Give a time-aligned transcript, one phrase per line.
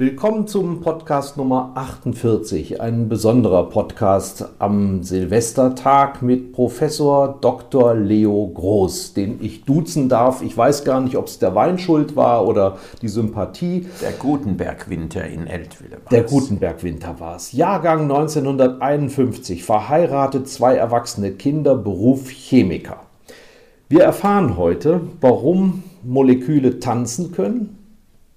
[0.00, 7.94] Willkommen zum Podcast Nummer 48, ein besonderer Podcast am Silvestertag mit Professor Dr.
[7.94, 10.40] Leo Groß, den ich duzen darf.
[10.40, 13.88] Ich weiß gar nicht, ob es der Weinschuld war oder die Sympathie.
[14.00, 17.52] Der Gutenberg-Winter in Eltville war Der Gutenberg-Winter war es.
[17.52, 23.00] Jahrgang 1951, verheiratet, zwei erwachsene Kinder, Beruf Chemiker.
[23.90, 27.76] Wir erfahren heute, warum Moleküle tanzen können,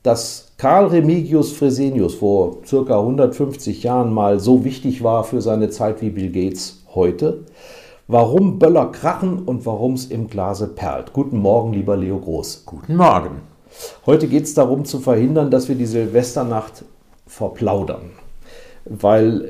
[0.04, 6.02] dass Karl Remigius Fresenius vor circa 150 Jahren mal so wichtig war für seine Zeit
[6.02, 7.44] wie Bill Gates heute,
[8.08, 11.12] warum Böller krachen und warum es im Glase perlt.
[11.12, 12.64] Guten Morgen, lieber Leo Groß.
[12.66, 13.42] Guten Morgen.
[14.06, 16.86] Heute geht es darum zu verhindern, dass wir die Silvesternacht
[17.28, 18.12] verplaudern,
[18.86, 19.48] weil äh,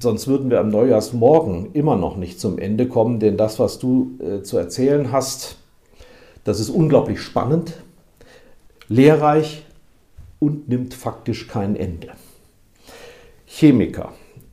[0.00, 4.18] sonst würden wir am Neujahrsmorgen immer noch nicht zum Ende kommen, denn das, was du
[4.18, 5.58] äh, zu erzählen hast,
[6.42, 7.74] das ist unglaublich spannend
[8.88, 9.63] lehrreich
[10.44, 12.12] und nimmt faktisch kein Ende.
[13.46, 14.12] Chemiker,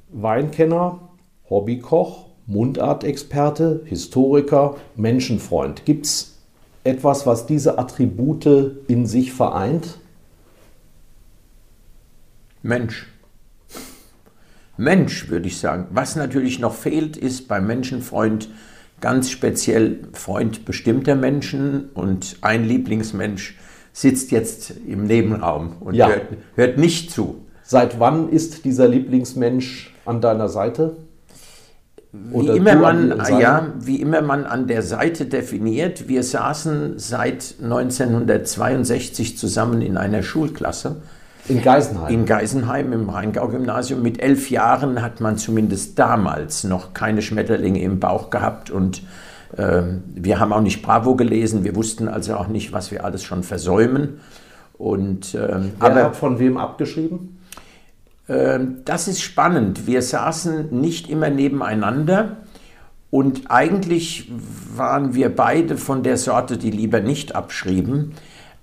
[0.10, 1.10] Weinkenner,
[1.50, 5.86] Hobbykoch, Mundartexperte, Historiker, Menschenfreund.
[5.86, 6.38] Gibt es
[6.84, 8.46] etwas, was diese Attribute
[8.88, 10.00] in sich vereint?
[12.64, 13.08] Mensch.
[14.78, 15.88] Mensch, würde ich sagen.
[15.92, 18.50] Was natürlich noch fehlt, ist beim Menschenfreund
[19.02, 23.58] ganz speziell Freund bestimmter Menschen und ein Lieblingsmensch
[23.94, 26.08] sitzt jetzt im Nebenraum und ja.
[26.08, 27.46] hört, hört nicht zu.
[27.64, 30.98] Seit wann ist dieser Lieblingsmensch an deiner Seite?
[32.14, 39.38] Wie immer, man, ja, wie immer man an der Seite definiert, wir saßen seit 1962
[39.38, 40.98] zusammen in einer Schulklasse.
[41.48, 42.14] In Geisenheim?
[42.14, 44.02] In Geisenheim im Rheingau-Gymnasium.
[44.02, 49.04] Mit elf Jahren hat man zumindest damals noch keine Schmetterlinge im Bauch gehabt und
[49.58, 53.44] wir haben auch nicht Bravo gelesen, wir wussten also auch nicht, was wir alles schon
[53.44, 54.22] versäumen.
[54.78, 57.38] Und, ähm, Wer aber, hat von wem abgeschrieben?
[58.30, 59.86] Ähm, das ist spannend.
[59.88, 62.38] Wir saßen nicht immer nebeneinander
[63.10, 64.32] und eigentlich
[64.76, 68.14] waren wir beide von der Sorte, die lieber nicht abschrieben.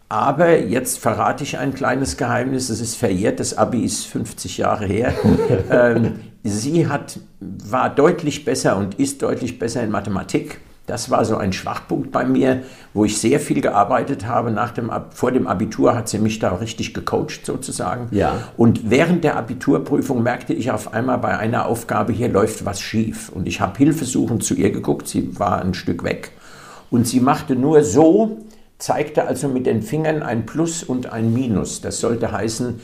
[0.09, 4.87] Aber jetzt verrate ich ein kleines Geheimnis, es ist verjährt, das Abi ist 50 Jahre
[4.87, 5.13] her.
[5.71, 11.37] ähm, sie hat, war deutlich besser und ist deutlich besser in Mathematik das war so
[11.37, 12.63] ein Schwachpunkt bei mir,
[12.95, 14.51] wo ich sehr viel gearbeitet habe.
[14.51, 18.09] Nach dem, vor dem Abitur hat sie mich da richtig gecoacht sozusagen.
[18.11, 18.49] Ja.
[18.57, 23.29] Und während der Abiturprüfung merkte ich auf einmal bei einer Aufgabe, hier läuft was schief.
[23.29, 26.33] Und ich habe hilfesuchend zu ihr geguckt, sie war ein Stück weg.
[26.91, 28.39] Und sie machte nur so,
[28.79, 31.83] zeigte also mit den Fingern ein Plus und ein Minus.
[31.83, 32.81] Das sollte heißen,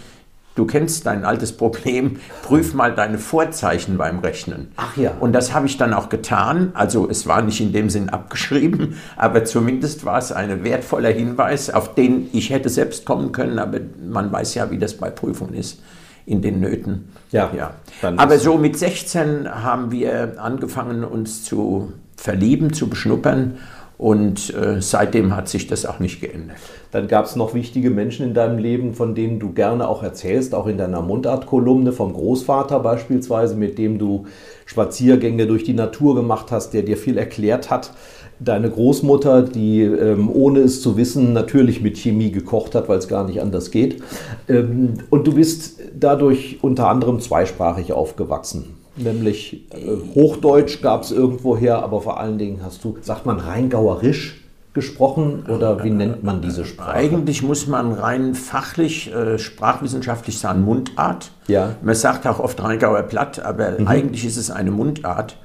[0.54, 4.68] Du kennst dein altes Problem, prüf mal deine Vorzeichen beim Rechnen.
[4.76, 5.12] Ach ja.
[5.18, 6.70] Und das habe ich dann auch getan.
[6.74, 11.70] Also es war nicht in dem Sinn abgeschrieben, aber zumindest war es ein wertvoller Hinweis,
[11.70, 15.54] auf den ich hätte selbst kommen können, aber man weiß ja, wie das bei Prüfungen
[15.54, 15.80] ist
[16.24, 17.08] in den Nöten.
[17.32, 17.50] Ja.
[17.54, 17.74] ja.
[18.16, 23.58] Aber so mit 16 haben wir angefangen, uns zu verlieben, zu beschnuppern
[23.96, 26.56] und äh, seitdem hat sich das auch nicht geändert.
[26.90, 30.54] Dann gab es noch wichtige Menschen in deinem Leben, von denen du gerne auch erzählst,
[30.54, 34.26] auch in deiner Mundart-Kolumne vom Großvater beispielsweise, mit dem du
[34.66, 37.92] Spaziergänge durch die Natur gemacht hast, der dir viel erklärt hat.
[38.40, 43.06] Deine Großmutter, die ähm, ohne es zu wissen natürlich mit Chemie gekocht hat, weil es
[43.06, 44.02] gar nicht anders geht.
[44.48, 51.82] Ähm, und du bist dadurch unter anderem zweisprachig aufgewachsen nämlich äh, Hochdeutsch gab es irgendwoher,
[51.82, 54.40] aber vor allen Dingen hast du, sagt man Rheingauerisch
[54.74, 56.92] gesprochen oder wie nennt man diese Sprache?
[56.92, 61.30] Eigentlich muss man rein fachlich, äh, sprachwissenschaftlich sagen Mundart.
[61.46, 61.76] Ja.
[61.82, 63.86] Man sagt auch oft Rheingauer Platt, aber mhm.
[63.86, 65.36] eigentlich ist es eine Mundart.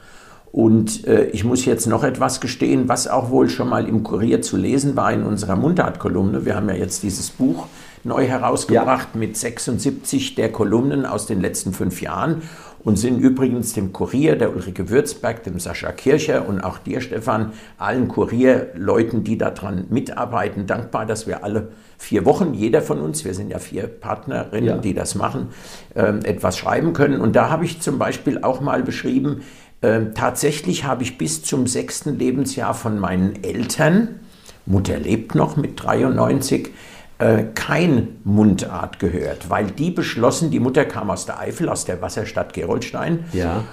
[0.52, 4.42] Und äh, ich muss jetzt noch etwas gestehen, was auch wohl schon mal im Kurier
[4.42, 6.44] zu lesen war in unserer Mundart-Kolumne.
[6.46, 7.68] Wir haben ja jetzt dieses Buch
[8.04, 9.20] neu herausgebracht ja.
[9.20, 12.42] mit 76 der Kolumnen aus den letzten fünf Jahren.
[12.84, 17.52] Und sind übrigens dem Kurier, der Ulrike Würzberg, dem Sascha Kircher und auch dir, Stefan,
[17.78, 23.34] allen Kurierleuten, die daran mitarbeiten, dankbar, dass wir alle vier Wochen, jeder von uns, wir
[23.34, 24.78] sind ja vier Partnerinnen, ja.
[24.78, 25.50] die das machen,
[25.96, 27.20] äh, etwas schreiben können.
[27.20, 29.42] Und da habe ich zum Beispiel auch mal beschrieben,
[29.82, 34.20] äh, tatsächlich habe ich bis zum sechsten Lebensjahr von meinen Eltern,
[34.66, 36.70] Mutter lebt noch mit 93,
[37.20, 42.02] äh, kein Mundart gehört, weil die beschlossen, die Mutter kam aus der Eifel, aus der
[42.02, 43.26] Wasserstadt Gerolstein.
[43.34, 43.66] Ja.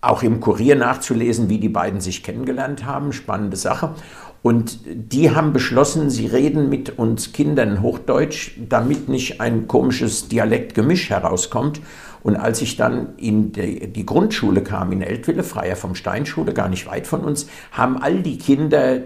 [0.00, 3.94] Auch im Kurier nachzulesen, wie die beiden sich kennengelernt haben, spannende Sache.
[4.42, 11.08] Und die haben beschlossen, sie reden mit uns Kindern Hochdeutsch, damit nicht ein komisches Dialektgemisch
[11.08, 11.80] herauskommt.
[12.22, 16.68] Und als ich dann in die, die Grundschule kam, in Eltville, freier vom Steinschule, gar
[16.68, 19.00] nicht weit von uns, haben all die Kinder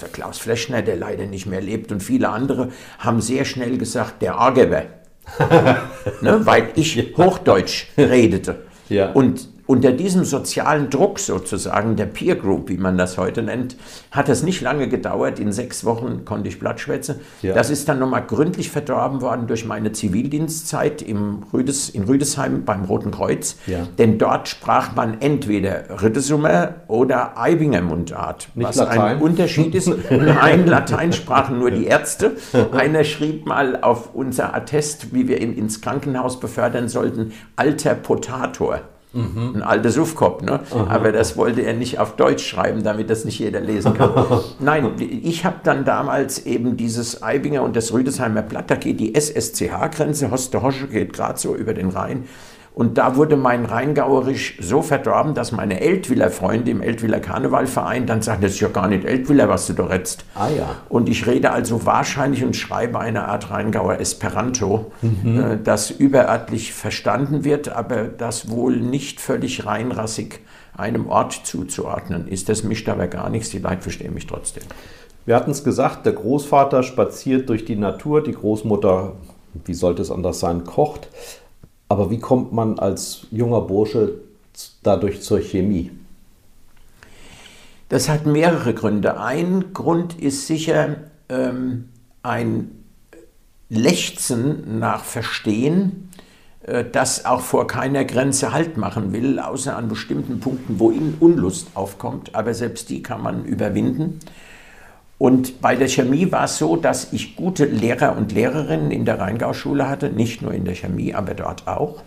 [0.00, 4.22] der Klaus Fleschner, der leider nicht mehr lebt, und viele andere haben sehr schnell gesagt,
[4.22, 4.84] der Argeber.
[6.20, 8.64] ne, weil ich Hochdeutsch redete.
[8.88, 9.12] Ja.
[9.12, 13.76] Und unter diesem sozialen Druck sozusagen, der Peer Group, wie man das heute nennt,
[14.10, 15.38] hat es nicht lange gedauert.
[15.38, 17.20] In sechs Wochen konnte ich Blattschwätze.
[17.40, 17.54] Ja.
[17.54, 22.84] Das ist dann nochmal gründlich verdorben worden durch meine Zivildienstzeit im Rüdes, in Rüdesheim beim
[22.84, 23.56] Roten Kreuz.
[23.66, 23.86] Ja.
[23.98, 28.48] Denn dort sprach man entweder Rittesummer oder Eibinger Mundart.
[28.54, 29.00] Nicht was Latein.
[29.00, 29.90] ein Unterschied ist.
[30.10, 32.36] Nein, Latein sprachen nur die Ärzte.
[32.72, 38.80] Einer schrieb mal auf unser Attest, wie wir ihn ins Krankenhaus befördern sollten, alter Potator.
[39.14, 39.52] Mhm.
[39.54, 40.60] Ein alter Suffkopf, ne?
[40.88, 44.10] aber das wollte er nicht auf Deutsch schreiben, damit das nicht jeder lesen kann.
[44.58, 49.14] Nein, ich habe dann damals eben dieses Eibinger und das Rüdesheimer Blatt, da geht die
[49.14, 52.24] SSCH-Grenze, Hoste Hosche geht gerade so über den Rhein.
[52.74, 58.20] Und da wurde mein Rheingauerisch so verdorben, dass meine Eltwiller Freunde im Eltwiller Karnevalverein dann
[58.20, 60.24] sagten, das ist ja gar nicht Eltwiller, was du da redst.
[60.34, 60.76] Ah ja.
[60.88, 65.40] Und ich rede also wahrscheinlich und schreibe eine Art Rheingauer Esperanto, mhm.
[65.40, 70.40] Äh, das überörtlich verstanden wird, aber das wohl nicht völlig reinrassig
[70.76, 72.48] einem Ort zuzuordnen ist.
[72.48, 74.64] Das mischt aber gar nichts, die Leute verstehen mich trotzdem.
[75.26, 79.12] Wir hatten es gesagt, der Großvater spaziert durch die Natur, die Großmutter,
[79.64, 81.08] wie sollte es anders sein, kocht.
[81.88, 84.20] Aber wie kommt man als junger Bursche
[84.82, 85.90] dadurch zur Chemie?
[87.88, 89.20] Das hat mehrere Gründe.
[89.20, 90.96] Ein Grund ist sicher
[91.28, 91.90] ähm,
[92.22, 92.84] ein
[93.68, 96.08] Lechzen nach Verstehen,
[96.62, 101.16] äh, das auch vor keiner Grenze Halt machen will, außer an bestimmten Punkten, wo ihnen
[101.20, 102.34] Unlust aufkommt.
[102.34, 104.20] Aber selbst die kann man überwinden.
[105.18, 109.20] Und bei der Chemie war es so, dass ich gute Lehrer und Lehrerinnen in der
[109.20, 112.02] Rheingau-Schule hatte, nicht nur in der Chemie, aber dort auch.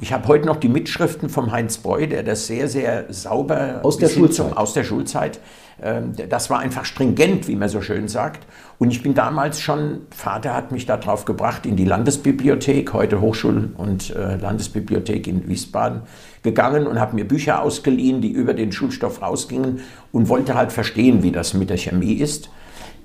[0.00, 3.96] Ich habe heute noch die Mitschriften vom Heinz Breu, der das sehr, sehr sauber aus
[3.96, 5.40] der Schulzeit, zum, aus der Schulzeit
[5.82, 8.46] ähm, das war einfach stringent, wie man so schön sagt.
[8.78, 13.70] Und ich bin damals schon, Vater hat mich darauf gebracht, in die Landesbibliothek, heute Hochschul-
[13.76, 16.02] und äh, Landesbibliothek in Wiesbaden,
[16.44, 19.80] gegangen und habe mir Bücher ausgeliehen, die über den Schulstoff rausgingen
[20.12, 22.50] und wollte halt verstehen, wie das mit der Chemie ist.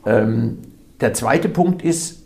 [0.05, 0.59] Ähm,
[1.01, 2.19] der zweite Punkt ist,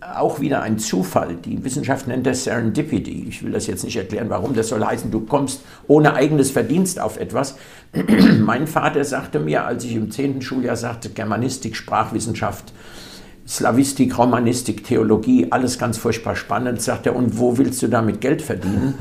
[0.00, 1.36] auch wieder ein Zufall.
[1.36, 3.26] Die Wissenschaft nennt das Serendipity.
[3.28, 4.54] Ich will das jetzt nicht erklären, warum.
[4.54, 7.56] Das soll heißen, du kommst ohne eigenes Verdienst auf etwas.
[8.40, 10.40] mein Vater sagte mir, als ich im 10.
[10.40, 12.72] Schuljahr sagte, Germanistik, Sprachwissenschaft,
[13.46, 18.40] Slavistik, Romanistik, Theologie, alles ganz furchtbar spannend, sagt er, und wo willst du damit Geld
[18.40, 18.94] verdienen?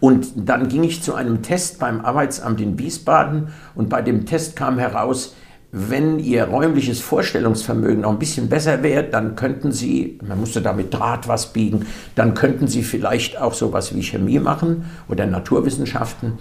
[0.00, 4.56] Und dann ging ich zu einem Test beim Arbeitsamt in Wiesbaden und bei dem Test
[4.56, 5.34] kam heraus,
[5.74, 10.74] wenn Ihr räumliches Vorstellungsvermögen noch ein bisschen besser wäre, dann könnten Sie, man musste da
[10.74, 16.34] mit Draht was biegen, dann könnten Sie vielleicht auch sowas wie Chemie machen oder Naturwissenschaften.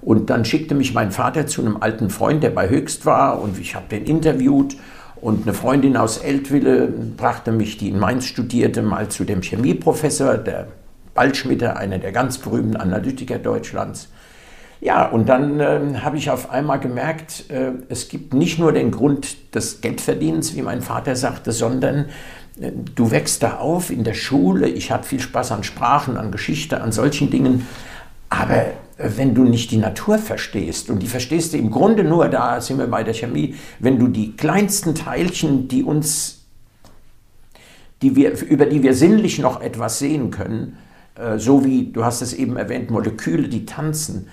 [0.00, 3.58] Und dann schickte mich mein Vater zu einem alten Freund, der bei Höchst war, und
[3.58, 4.76] ich habe den interviewt.
[5.20, 10.38] Und eine Freundin aus Eltville brachte mich, die in Mainz studierte, mal zu dem Chemieprofessor,
[10.38, 10.68] der
[11.18, 14.08] Waldschmitter, einer der ganz berühmten Analytiker Deutschlands.
[14.80, 18.92] Ja, und dann äh, habe ich auf einmal gemerkt, äh, es gibt nicht nur den
[18.92, 22.06] Grund des Geldverdienens, wie mein Vater sagte, sondern
[22.60, 26.30] äh, du wächst da auf in der Schule, ich habe viel Spaß an Sprachen, an
[26.30, 27.66] Geschichte, an solchen Dingen,
[28.28, 28.66] aber
[28.98, 32.60] äh, wenn du nicht die Natur verstehst, und die verstehst du im Grunde nur, da
[32.60, 36.44] sind wir bei der Chemie, wenn du die kleinsten Teilchen, die uns,
[38.00, 40.78] die wir, über die wir sinnlich noch etwas sehen können,
[41.38, 44.28] so wie, du hast es eben erwähnt, Moleküle, die tanzen,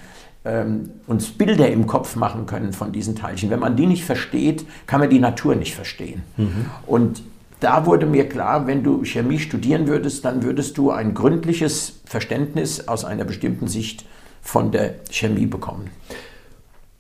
[0.46, 3.50] ähm, uns Bilder im Kopf machen können von diesen Teilchen.
[3.50, 6.22] Wenn man die nicht versteht, kann man die Natur nicht verstehen.
[6.38, 6.66] Mhm.
[6.86, 7.24] Und
[7.60, 12.88] da wurde mir klar, wenn du Chemie studieren würdest, dann würdest du ein gründliches Verständnis
[12.88, 14.06] aus einer bestimmten Sicht
[14.42, 15.90] von der Chemie bekommen.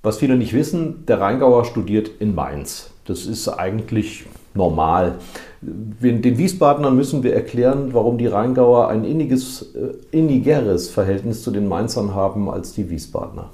[0.01, 2.91] Was viele nicht wissen, der Rheingauer studiert in Mainz.
[3.05, 4.25] Das ist eigentlich
[4.55, 5.19] normal.
[5.67, 11.67] Den Wiesbadenern müssen wir erklären, warum die Rheingauer ein inniges, äh, innigeres Verhältnis zu den
[11.67, 13.49] Mainzern haben als die Wiesbadener.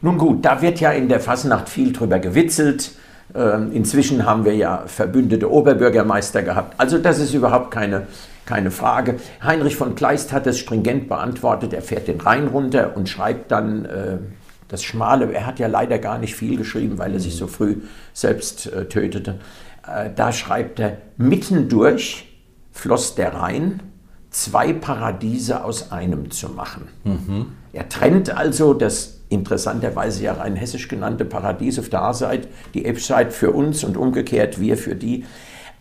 [0.00, 2.92] Nun gut, da wird ja in der Fasnacht viel drüber gewitzelt.
[3.34, 6.74] Ähm, inzwischen haben wir ja verbündete Oberbürgermeister gehabt.
[6.78, 8.06] Also das ist überhaupt keine,
[8.46, 9.16] keine Frage.
[9.42, 11.72] Heinrich von Kleist hat es stringent beantwortet.
[11.72, 14.18] Er fährt den Rhein runter und schreibt dann äh,
[14.68, 15.32] das Schmale.
[15.32, 17.76] Er hat ja leider gar nicht viel geschrieben, weil er sich so früh
[18.12, 19.36] selbst äh, tötete.
[19.86, 22.26] Äh, da schreibt er, mittendurch
[22.72, 23.80] floss der Rhein,
[24.30, 26.88] zwei Paradiese aus einem zu machen.
[27.04, 27.46] Mhm.
[27.72, 33.32] Er trennt also das interessanterweise ja rein hessisch genannte Paradies auf der A-Seite, die Ebscheid
[33.32, 35.24] für uns und umgekehrt wir für die.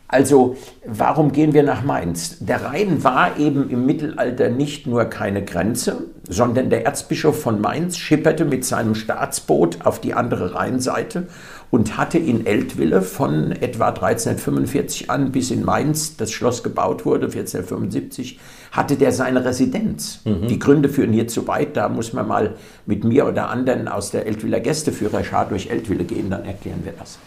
[0.07, 2.37] Also warum gehen wir nach Mainz?
[2.39, 7.97] Der Rhein war eben im Mittelalter nicht nur keine Grenze, sondern der Erzbischof von Mainz
[7.97, 11.27] schipperte mit seinem Staatsboot auf die andere Rheinseite
[11.73, 17.25] und hatte in Eltville von etwa 1345 an bis in Mainz das Schloss gebaut wurde,
[17.25, 18.39] 1475,
[18.71, 20.19] hatte der seine Residenz.
[20.23, 20.49] Mhm.
[20.49, 22.53] Die Gründe führen hier zu weit, da muss man mal
[22.85, 27.17] mit mir oder anderen aus der Eltviller Gästeführerschar durch Eltville gehen, dann erklären wir das.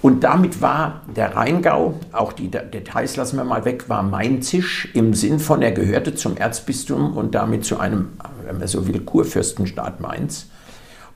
[0.00, 5.12] Und damit war der Rheingau, auch die Details lassen wir mal weg, war mainzisch im
[5.12, 8.10] Sinn von, er gehörte zum Erzbistum und damit zu einem,
[8.46, 10.46] wenn man so will, Kurfürstenstaat Mainz.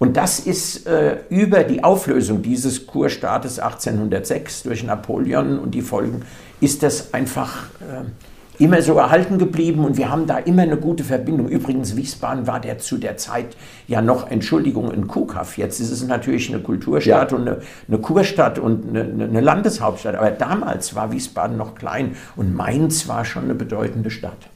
[0.02, 6.22] Und das ist äh, über die Auflösung dieses Kurstaates 1806 durch Napoleon und die Folgen,
[6.60, 11.04] ist das einfach äh, immer so erhalten geblieben und wir haben da immer eine gute
[11.04, 11.46] Verbindung.
[11.46, 13.56] Übrigens, Wiesbaden war der zu der Zeit
[13.86, 15.56] ja noch, Entschuldigung, ein Kuhkaff.
[15.56, 17.38] Jetzt ist es natürlich eine Kulturstadt ja.
[17.38, 20.16] und eine, eine, Kurstadt und eine, eine Landeshauptstadt.
[20.16, 24.48] Aber damals war Wiesbaden noch klein und Mainz war schon eine bedeutende Stadt.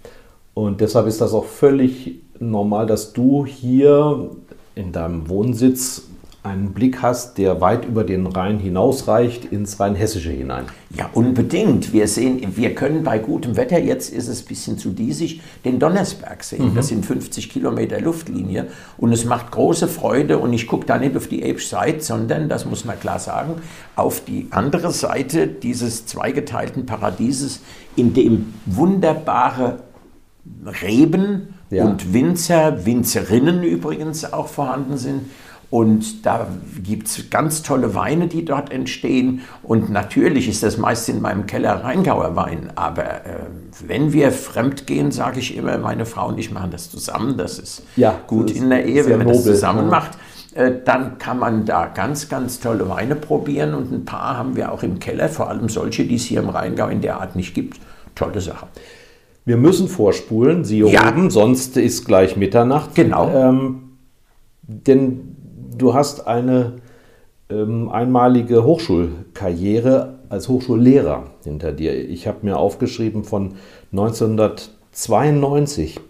[0.54, 4.30] Und deshalb ist das auch völlig normal, dass du hier
[4.76, 6.02] in deinem Wohnsitz
[6.46, 10.66] einen Blick hast, der weit über den Rhein hinausreicht ins Rheinhessische hinein.
[10.90, 11.92] Ja, unbedingt.
[11.92, 15.80] Wir sehen, wir können bei gutem Wetter, jetzt ist es ein bisschen zu diesig, den
[15.80, 16.70] Donnersberg sehen.
[16.70, 16.74] Mhm.
[16.76, 21.16] Das sind 50 Kilometer Luftlinie und es macht große Freude und ich gucke da nicht
[21.16, 23.54] auf die Apes-Seite, sondern, das muss man klar sagen,
[23.96, 27.60] auf die andere Seite dieses zweigeteilten Paradieses,
[27.96, 29.80] in dem wunderbare
[30.82, 31.84] Reben ja.
[31.84, 35.22] und Winzer, Winzerinnen übrigens auch vorhanden sind
[35.68, 36.46] und da
[36.82, 39.40] gibt es ganz tolle Weine, die dort entstehen.
[39.62, 42.70] Und natürlich ist das meist in meinem Keller Rheingauer Wein.
[42.76, 43.46] Aber äh,
[43.84, 47.36] wenn wir fremd gehen, sage ich immer, meine Frau und ich machen das zusammen.
[47.36, 49.90] Das ist ja, gut das in der Ehe, wenn man nobel, das zusammen ja.
[49.90, 50.12] macht.
[50.54, 53.74] Äh, dann kann man da ganz, ganz tolle Weine probieren.
[53.74, 56.48] Und ein paar haben wir auch im Keller, vor allem solche, die es hier im
[56.48, 57.80] Rheingau in der Art nicht gibt.
[58.14, 58.68] Tolle Sache.
[59.46, 61.08] Wir müssen vorspulen, Sie ja.
[61.08, 62.96] oben, sonst ist gleich Mitternacht.
[62.96, 63.30] Genau.
[63.30, 63.92] Ähm,
[64.62, 65.36] denn
[65.78, 66.72] du hast eine
[67.48, 71.96] ähm, einmalige Hochschulkarriere als Hochschullehrer hinter dir.
[71.96, 73.54] Ich habe mir aufgeschrieben von
[73.92, 76.00] 1992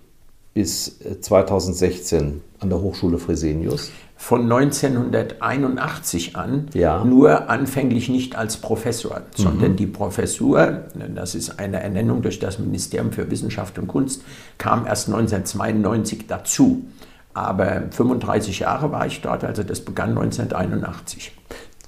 [0.55, 3.90] bis 2016 äh, an der Hochschule Fresenius.
[4.18, 7.04] Von 1981 an, ja.
[7.04, 9.76] nur anfänglich nicht als Professor, sondern mhm.
[9.76, 14.23] die Professur, das ist eine Ernennung durch das Ministerium für Wissenschaft und Kunst,
[14.56, 16.87] kam erst 1992 dazu.
[17.35, 21.32] Aber 35 Jahre war ich dort, also das begann 1981.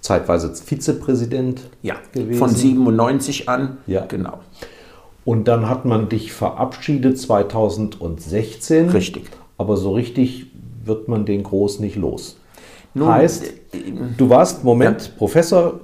[0.00, 2.38] Zeitweise Vizepräsident ja, gewesen.
[2.38, 4.04] Von 97 an, ja.
[4.06, 4.40] genau.
[5.25, 8.90] Und dann hat man dich verabschiedet 2016.
[8.90, 9.30] Richtig.
[9.58, 10.48] Aber so richtig
[10.88, 12.38] wird man den Groß nicht los.
[12.95, 13.78] Nun, heißt, äh,
[14.16, 15.12] du warst, Moment, ja.
[15.16, 15.80] Professor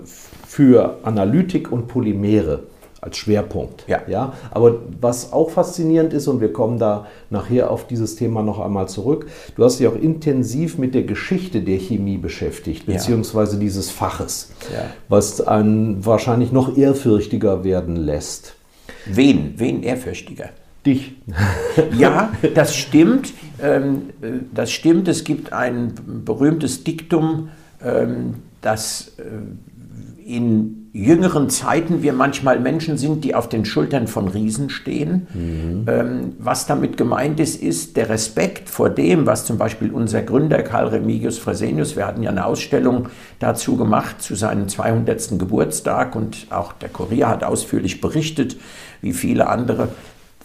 [0.46, 2.64] für Analytik und Polymere
[3.04, 3.84] als Schwerpunkt.
[3.87, 4.00] Ja.
[4.08, 4.32] ja.
[4.50, 8.88] Aber was auch faszinierend ist, und wir kommen da nachher auf dieses Thema noch einmal
[8.88, 13.61] zurück, du hast dich auch intensiv mit der Geschichte der Chemie beschäftigt, beziehungsweise ja.
[13.61, 14.87] dieses Faches, ja.
[15.08, 18.54] was einen wahrscheinlich noch ehrfürchtiger werden lässt.
[19.06, 19.54] Wen?
[19.58, 20.50] Wen ehrfürchtiger?
[20.87, 21.17] Dich.
[21.99, 23.33] ja, das stimmt.
[23.62, 25.09] Ähm, äh, das stimmt.
[25.09, 25.93] Es gibt ein
[26.25, 27.49] berühmtes Diktum,
[27.83, 29.23] ähm, das äh,
[30.26, 35.26] in jüngeren Zeiten wir manchmal Menschen sind, die auf den Schultern von Riesen stehen.
[35.35, 35.87] Mhm.
[35.88, 40.62] Ähm, was damit gemeint ist, ist der Respekt vor dem, was zum Beispiel unser Gründer
[40.62, 43.09] Karl Remigius Fresenius, wir hatten ja eine Ausstellung
[43.41, 45.37] dazu gemacht zu seinem 200.
[45.38, 48.57] Geburtstag und auch der Kurier hat ausführlich berichtet,
[49.03, 49.88] wie viele andere.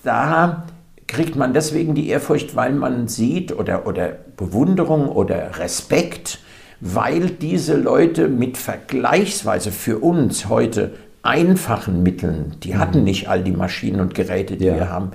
[0.04, 0.64] Da
[1.08, 6.40] kriegt man deswegen die Ehrfurcht, weil man sieht oder, oder Bewunderung oder Respekt,
[6.80, 13.06] weil diese Leute mit vergleichsweise für uns heute einfachen Mitteln, die hatten mhm.
[13.06, 14.76] nicht all die Maschinen und Geräte, die ja.
[14.76, 15.12] wir haben,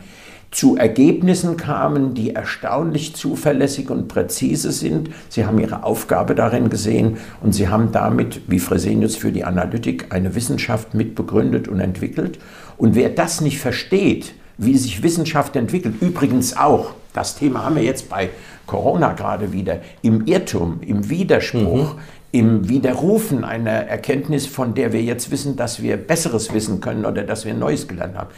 [0.50, 5.10] zu Ergebnissen kamen, die erstaunlich zuverlässig und präzise sind.
[5.28, 10.14] Sie haben ihre Aufgabe darin gesehen und sie haben damit, wie Fresenius für die Analytik,
[10.14, 12.38] eine Wissenschaft mitbegründet und entwickelt.
[12.76, 17.82] Und wer das nicht versteht, wie sich Wissenschaft entwickelt, übrigens auch, das Thema haben wir
[17.82, 18.30] jetzt bei
[18.66, 22.00] Corona gerade wieder, im Irrtum, im Widerspruch, mhm.
[22.32, 27.22] im Widerrufen einer Erkenntnis, von der wir jetzt wissen, dass wir Besseres wissen können oder
[27.22, 28.30] dass wir Neues gelernt haben.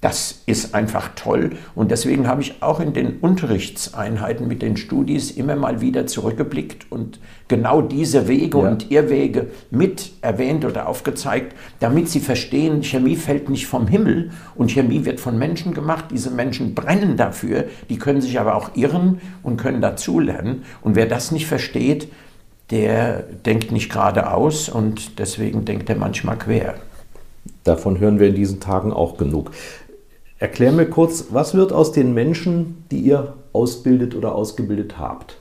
[0.00, 5.32] Das ist einfach toll und deswegen habe ich auch in den Unterrichtseinheiten mit den Studis
[5.32, 8.68] immer mal wieder zurückgeblickt und genau diese Wege ja.
[8.68, 14.70] und Irrwege mit erwähnt oder aufgezeigt, damit sie verstehen, Chemie fällt nicht vom Himmel und
[14.70, 16.04] Chemie wird von Menschen gemacht.
[16.12, 20.62] Diese Menschen brennen dafür, die können sich aber auch irren und können dazulernen.
[20.80, 22.06] Und wer das nicht versteht,
[22.70, 26.74] der denkt nicht geradeaus und deswegen denkt er manchmal quer.
[27.64, 29.50] Davon hören wir in diesen Tagen auch genug.
[30.38, 35.36] Erklär mir kurz, was wird aus den Menschen, die ihr ausbildet oder ausgebildet habt?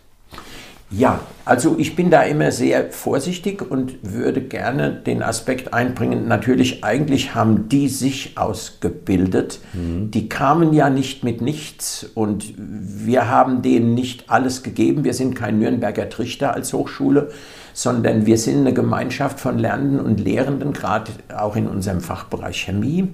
[0.89, 6.29] Ja, also ich bin da immer sehr vorsichtig und würde gerne den Aspekt einbringen.
[6.29, 9.59] Natürlich, eigentlich haben die sich ausgebildet.
[9.73, 10.11] Mhm.
[10.11, 15.03] Die kamen ja nicht mit nichts und wir haben denen nicht alles gegeben.
[15.03, 17.31] Wir sind kein Nürnberger Trichter als Hochschule,
[17.73, 23.09] sondern wir sind eine Gemeinschaft von Lernenden und Lehrenden, gerade auch in unserem Fachbereich Chemie.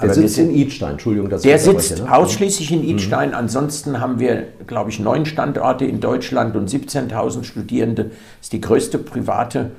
[0.00, 1.30] Der Aber sitzt in Idstein, Entschuldigung.
[1.30, 2.12] Dass der sitzt ne?
[2.12, 3.28] ausschließlich in Idstein.
[3.28, 3.36] Mhm.
[3.36, 8.04] Ansonsten haben wir, glaube ich, neun Standorte in Deutschland und 17.000 Studierende.
[8.04, 9.70] Das ist die größte private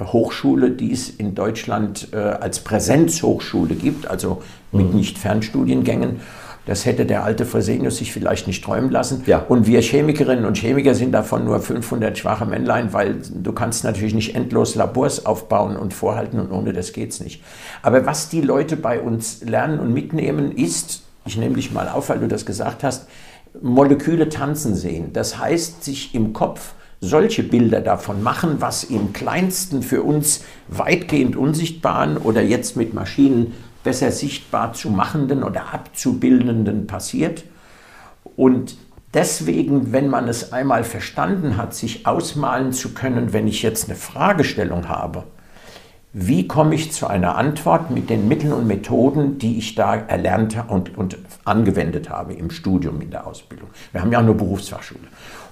[0.00, 4.96] Hochschule, die es in Deutschland äh, als Präsenzhochschule gibt, also mit mhm.
[4.96, 6.20] nicht Fernstudiengängen.
[6.68, 9.22] Das hätte der alte Fresenius sich vielleicht nicht träumen lassen.
[9.24, 9.38] Ja.
[9.38, 14.12] Und wir Chemikerinnen und Chemiker sind davon nur 500 schwache Männlein, weil du kannst natürlich
[14.12, 17.42] nicht endlos Labors aufbauen und vorhalten und ohne das geht's nicht.
[17.80, 22.10] Aber was die Leute bei uns lernen und mitnehmen, ist, ich nehme dich mal auf,
[22.10, 23.08] weil du das gesagt hast,
[23.62, 25.14] Moleküle tanzen sehen.
[25.14, 31.34] Das heißt, sich im Kopf solche Bilder davon machen, was im kleinsten für uns weitgehend
[31.34, 33.54] unsichtbaren oder jetzt mit Maschinen
[33.84, 37.44] besser sichtbar zu machenden oder abzubildenden passiert.
[38.36, 38.76] Und
[39.14, 43.96] deswegen, wenn man es einmal verstanden hat, sich ausmalen zu können, wenn ich jetzt eine
[43.96, 45.24] Fragestellung habe,
[46.14, 50.56] wie komme ich zu einer Antwort mit den Mitteln und Methoden, die ich da erlernt
[50.68, 53.68] und, und angewendet habe im Studium, in der Ausbildung.
[53.92, 55.00] Wir haben ja auch eine Berufsfachschule.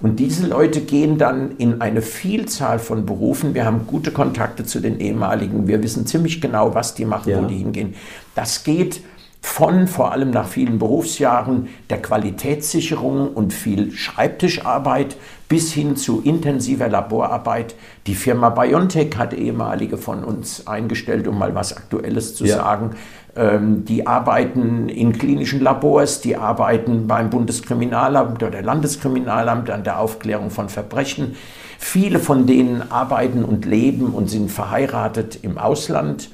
[0.01, 3.53] Und diese Leute gehen dann in eine Vielzahl von Berufen.
[3.53, 5.67] Wir haben gute Kontakte zu den ehemaligen.
[5.67, 7.41] Wir wissen ziemlich genau, was die machen, ja.
[7.41, 7.93] wo die hingehen.
[8.33, 9.01] Das geht
[9.47, 15.15] von vor allem nach vielen Berufsjahren der Qualitätssicherung und viel Schreibtischarbeit
[15.47, 17.73] bis hin zu intensiver Laborarbeit.
[18.05, 22.57] Die Firma BioNTech hat ehemalige von uns eingestellt, um mal was Aktuelles zu ja.
[22.57, 22.91] sagen.
[23.35, 30.51] Ähm, die arbeiten in klinischen Labors, die arbeiten beim Bundeskriminalamt oder Landeskriminalamt an der Aufklärung
[30.51, 31.35] von Verbrechen.
[31.79, 36.29] Viele von denen arbeiten und leben und sind verheiratet im Ausland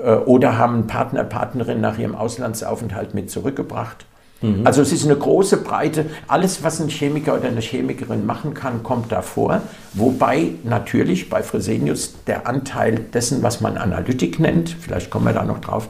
[0.00, 4.06] oder haben Partner, Partnerin nach ihrem Auslandsaufenthalt mit zurückgebracht.
[4.44, 4.66] Mhm.
[4.66, 6.06] Also es ist eine große Breite.
[6.28, 9.62] Alles, was ein Chemiker oder eine Chemikerin machen kann, kommt davor.
[9.94, 15.44] Wobei natürlich bei Fresenius der Anteil dessen, was man Analytik nennt, vielleicht kommen wir da
[15.44, 15.88] noch drauf,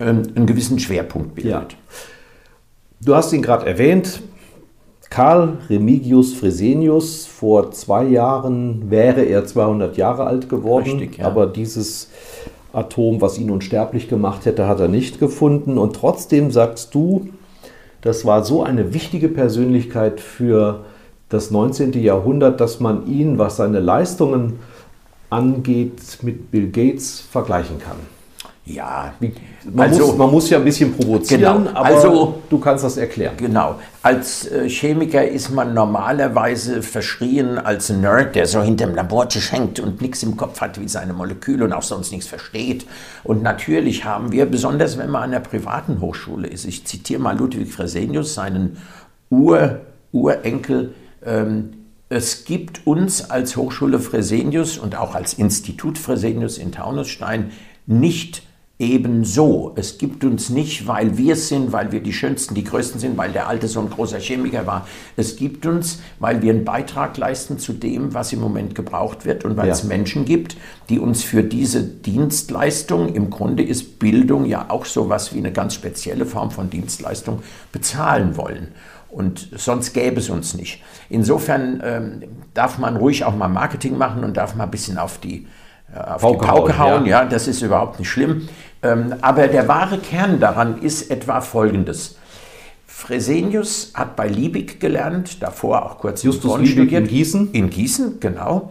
[0.00, 1.52] ähm, einen gewissen Schwerpunkt bildet.
[1.52, 1.66] Ja.
[3.04, 4.22] Du hast ihn gerade erwähnt.
[5.10, 11.26] Karl Remigius Fresenius, vor zwei Jahren wäre er 200 Jahre alt geworden, Richtig, ja.
[11.26, 12.08] aber dieses
[12.72, 15.78] Atom, was ihn unsterblich gemacht hätte, hat er nicht gefunden.
[15.78, 17.28] Und trotzdem sagst du,
[18.00, 20.84] das war so eine wichtige Persönlichkeit für
[21.28, 21.92] das 19.
[22.02, 24.58] Jahrhundert, dass man ihn, was seine Leistungen
[25.30, 27.96] angeht, mit Bill Gates vergleichen kann.
[28.64, 29.14] Ja,
[29.64, 32.96] man, also, muss, man muss ja ein bisschen provozieren, genau, aber also, du kannst das
[32.96, 33.34] erklären.
[33.36, 33.80] Genau.
[34.02, 40.00] Als äh, Chemiker ist man normalerweise verschrien als Nerd, der so hinterm Labortisch hängt und
[40.00, 42.86] nichts im Kopf hat wie seine Moleküle und auch sonst nichts versteht.
[43.24, 47.36] Und natürlich haben wir, besonders wenn man an der privaten Hochschule ist, ich zitiere mal
[47.36, 48.76] Ludwig Fresenius, seinen
[49.28, 49.80] Ur,
[50.12, 50.94] Urenkel,
[51.26, 51.72] ähm,
[52.08, 57.50] es gibt uns als Hochschule Fresenius und auch als Institut Fresenius in Taunusstein
[57.86, 58.42] nicht
[58.82, 59.72] ebenso.
[59.76, 63.16] Es gibt uns nicht, weil wir es sind, weil wir die Schönsten, die Größten sind,
[63.16, 64.88] weil der Alte so ein großer Chemiker war.
[65.16, 69.44] Es gibt uns, weil wir einen Beitrag leisten zu dem, was im Moment gebraucht wird
[69.44, 69.72] und weil ja.
[69.72, 70.56] es Menschen gibt,
[70.88, 75.52] die uns für diese Dienstleistung, im Grunde ist Bildung ja auch so was wie eine
[75.52, 78.68] ganz spezielle Form von Dienstleistung, bezahlen wollen.
[79.10, 80.82] Und sonst gäbe es uns nicht.
[81.08, 85.18] Insofern ähm, darf man ruhig auch mal Marketing machen und darf mal ein bisschen auf
[85.18, 85.46] die
[85.94, 87.22] auf Pauke die Pauke hauen, hauen ja.
[87.22, 87.28] ja.
[87.28, 88.48] das ist überhaupt nicht schlimm.
[88.82, 92.16] Ähm, aber der wahre Kern daran ist etwa folgendes.
[92.86, 97.02] Fresenius hat bei Liebig gelernt, davor auch kurz Justus in Bonn Liebig studiert.
[97.02, 97.52] in Gießen?
[97.52, 98.70] In Gießen, genau.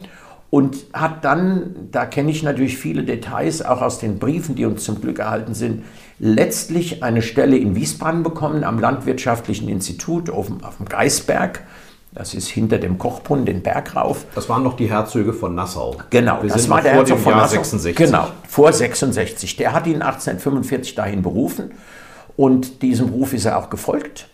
[0.49, 4.83] Und hat dann, da kenne ich natürlich viele Details, auch aus den Briefen, die uns
[4.83, 5.83] zum Glück erhalten sind,
[6.19, 11.61] letztlich eine Stelle in Wiesbaden bekommen, am Landwirtschaftlichen Institut auf dem, auf dem Geisberg.
[12.13, 14.25] Das ist hinter dem Kochbrunnen, den Berg rauf.
[14.35, 15.95] Das waren noch die Herzöge von Nassau.
[16.09, 17.55] Genau, Wir das war der vor Herzog von Jahr Nassau.
[17.55, 17.95] 66.
[17.95, 19.55] Genau, vor 66.
[19.55, 21.71] Der hat ihn 1845 dahin berufen
[22.35, 24.27] und diesem Ruf ist er auch gefolgt.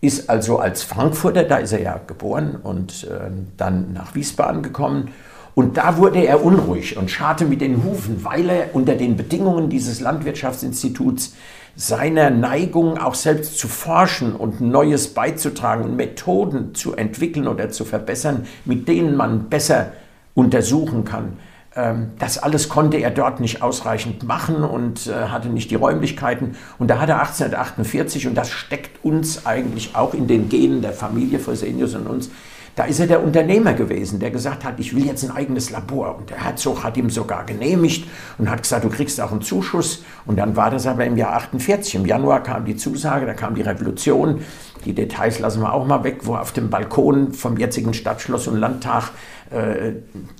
[0.00, 5.10] Ist also als Frankfurter, da ist er ja geboren und äh, dann nach Wiesbaden gekommen.
[5.56, 9.70] Und da wurde er unruhig und scharte mit den Hufen, weil er unter den Bedingungen
[9.70, 11.34] dieses Landwirtschaftsinstituts
[11.76, 18.46] seiner Neigung auch selbst zu forschen und Neues beizutragen Methoden zu entwickeln oder zu verbessern,
[18.64, 19.92] mit denen man besser
[20.34, 21.36] untersuchen kann.
[21.76, 26.56] Ähm, Das alles konnte er dort nicht ausreichend machen und äh, hatte nicht die Räumlichkeiten.
[26.78, 30.92] Und da hat er 1848, und das steckt uns eigentlich auch in den Genen der
[30.92, 32.30] Familie Fresenius und uns,
[32.76, 36.16] da ist er der Unternehmer gewesen, der gesagt hat, ich will jetzt ein eigenes Labor.
[36.18, 38.08] Und der Herzog hat ihm sogar genehmigt
[38.38, 40.02] und hat gesagt, du kriegst auch einen Zuschuss.
[40.26, 41.94] Und dann war das aber im Jahr 48.
[41.94, 44.40] Im Januar kam die Zusage, da kam die Revolution.
[44.84, 48.56] Die Details lassen wir auch mal weg, wo auf dem Balkon vom jetzigen Stadtschloss und
[48.58, 49.10] Landtag
[49.50, 49.92] äh,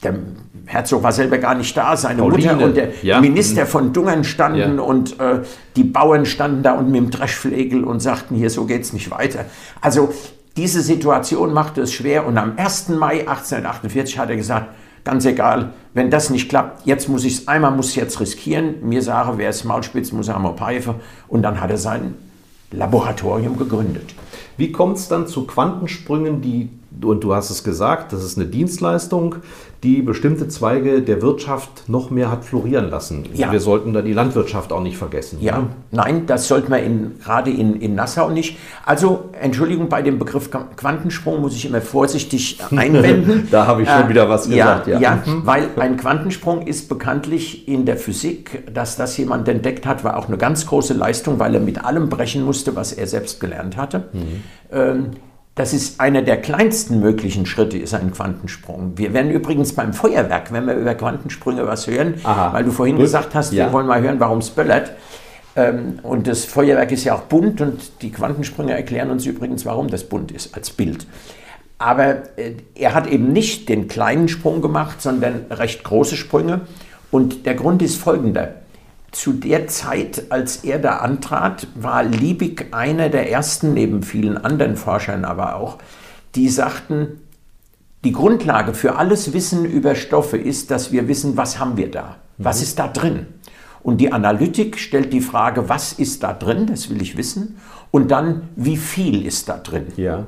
[0.02, 0.14] der
[0.66, 3.20] Herzog war selber gar nicht da, seine Pauline, Mutter und der ja.
[3.20, 4.82] Minister von Dungern standen Ja.
[4.82, 5.40] und äh,
[5.76, 9.44] die Bauern standen da und mit dem Dreschflegel und sagten, hier, so geht's nicht weiter.
[9.80, 10.12] Also
[10.56, 12.90] diese Situation machte es schwer und am 1.
[12.90, 14.68] Mai 1848 hat er gesagt,
[15.02, 18.76] ganz egal, wenn das nicht klappt, jetzt muss ich es, einmal muss ich jetzt riskieren,
[18.82, 20.94] mir sage, wer es Maulspitz, muss er am Pfeife
[21.28, 22.14] und dann hat er sein
[22.70, 24.14] Laboratorium gegründet.
[24.56, 26.70] Wie kommt es dann zu Quantensprüngen, die,
[27.02, 29.36] und du hast es gesagt, das ist eine Dienstleistung,
[29.84, 33.24] die bestimmte Zweige der Wirtschaft noch mehr hat florieren lassen?
[33.34, 33.52] Ja.
[33.52, 35.38] Wir sollten da die Landwirtschaft auch nicht vergessen.
[35.40, 35.66] Ja, ne?
[35.90, 38.58] nein, das sollte man in, gerade in, in Nassau nicht.
[38.84, 43.48] Also, Entschuldigung, bei dem Begriff Quantensprung muss ich immer vorsichtig einwenden.
[43.50, 45.00] Da habe ich schon wieder was gesagt, Ja, ja.
[45.00, 50.16] ja, weil ein Quantensprung ist bekanntlich in der Physik, dass das jemand entdeckt hat, war
[50.16, 53.76] auch eine ganz große Leistung, weil er mit allem brechen musste, was er selbst gelernt
[53.76, 54.08] hatte.
[54.72, 55.10] Ähm,
[55.54, 58.92] das ist einer der kleinsten möglichen Schritte, ist ein Quantensprung.
[58.96, 62.52] Wir werden übrigens beim Feuerwerk, wenn wir über Quantensprünge was hören, Aha.
[62.52, 63.04] weil du vorhin Gut.
[63.04, 63.66] gesagt hast, Ja.
[63.66, 64.92] wir wollen mal hören, warum es böllert.
[65.56, 69.86] Ähm, und das Feuerwerk ist ja auch bunt und die Quantensprünge erklären uns übrigens, warum
[69.88, 71.06] das bunt ist als Bild.
[71.78, 76.62] Aber äh, er hat eben nicht den kleinen Sprung gemacht, sondern recht große Sprünge.
[77.12, 78.54] Und der Grund ist folgender.
[79.14, 84.76] Zu der Zeit, als er da antrat, war Liebig einer der ersten, neben vielen anderen
[84.76, 85.78] Forschern aber auch,
[86.34, 87.20] die sagten,
[88.02, 92.16] die Grundlage für alles Wissen über Stoffe ist, dass wir wissen, was haben wir da?
[92.38, 93.26] Was ist da drin?
[93.84, 96.66] Und die Analytik stellt die Frage, was ist da drin?
[96.66, 97.56] Das will ich wissen.
[97.92, 99.86] Und dann, wie viel ist da drin?
[99.96, 100.24] Ja.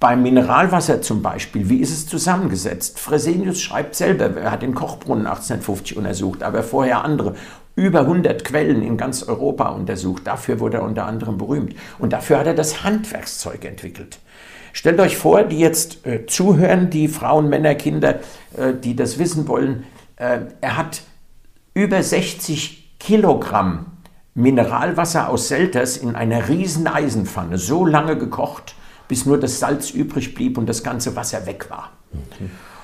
[0.00, 2.98] Beim Mineralwasser zum Beispiel, wie ist es zusammengesetzt?
[2.98, 7.36] Fresenius schreibt selber, er hat den Kochbrunnen 1850 untersucht, aber vorher andere.
[7.76, 10.26] Über 100 Quellen in ganz Europa untersucht.
[10.26, 11.76] Dafür wurde er unter anderem berühmt.
[11.98, 14.18] Und dafür hat er das Handwerkszeug entwickelt.
[14.72, 18.20] Stellt euch vor, die jetzt äh, zuhören, die Frauen, Männer, Kinder,
[18.56, 19.84] äh, die das wissen wollen.
[20.16, 21.02] Äh, er hat
[21.74, 23.86] über 60 Kilogramm
[24.34, 28.74] Mineralwasser aus Selters in einer riesen Eisenpfanne so lange gekocht,
[29.08, 31.92] bis nur das Salz übrig blieb und das ganze Wasser weg war.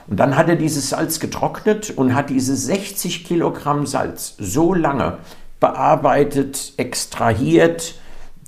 [0.08, 5.18] Und dann hat er dieses Salz getrocknet und hat diese 60 Kilogramm Salz so lange
[5.60, 7.94] bearbeitet, extrahiert,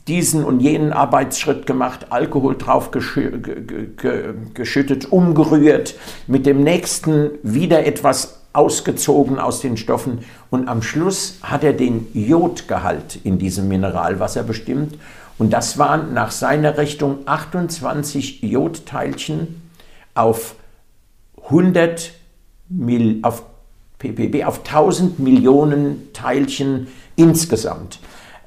[0.09, 5.95] diesen und jenen Arbeitsschritt gemacht, Alkohol drauf geschü ge- ge- ge- geschüttet, umgerührt,
[6.27, 10.21] mit dem nächsten wieder etwas ausgezogen aus den Stoffen.
[10.51, 14.99] Und am Schluss hat er den Jodgehalt in diesem Mineralwasser bestimmt.
[15.39, 19.63] Und das waren nach seiner Richtung 28 Jodteilchen
[20.15, 20.55] auf
[21.45, 22.13] 100
[22.69, 23.45] Mil auf
[23.99, 28.01] ppb, auf 1000 Millionen Teilchen insgesamt.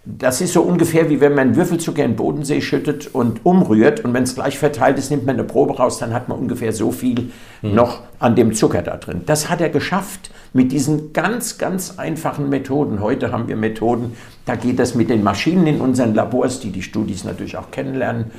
[0.06, 4.14] Das ist so ungefähr wie wenn man Würfelzucker in den Bodensee schüttet und umrührt und
[4.14, 6.92] wenn es gleich verteilt ist, nimmt man eine Probe raus, dann hat man ungefähr so
[6.92, 7.32] viel
[7.62, 9.24] noch an dem Zucker da drin.
[9.26, 13.02] Das hat er geschafft mit diesen ganz, ganz einfachen Methoden.
[13.02, 16.84] Heute haben wir Methoden, da geht das mit den Maschinen in unseren Labors, die die
[16.84, 18.32] Studis natürlich auch kennenlernen,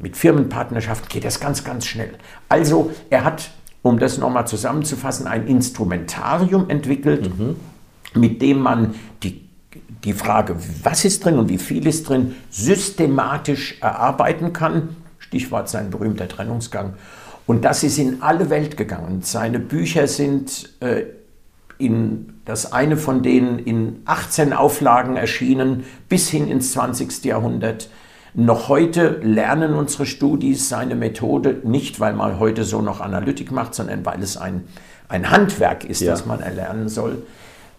[0.00, 2.14] mit Firmenpartnerschaften geht das ganz, ganz schnell.
[2.48, 3.50] Also er hat,
[3.82, 7.30] um das nochmal zusammenzufassen, ein Instrumentarium entwickelt,
[8.14, 9.40] mit dem man die,
[10.04, 14.96] die Frage, was ist drin und wie viel ist drin, systematisch erarbeiten kann.
[15.18, 16.94] Stichwort sein berühmter Trennungsgang.
[17.46, 19.22] Und das ist in alle Welt gegangen.
[19.22, 21.04] Seine Bücher sind äh,
[21.78, 27.24] in das eine von denen in 18 Auflagen erschienen, bis hin ins 20.
[27.24, 27.88] Jahrhundert.
[28.34, 33.74] Noch heute lernen unsere Studis seine Methode nicht, weil man heute so noch Analytik macht,
[33.74, 34.64] sondern weil es ein,
[35.08, 36.12] ein Handwerk ist, ja.
[36.12, 37.22] das man erlernen soll.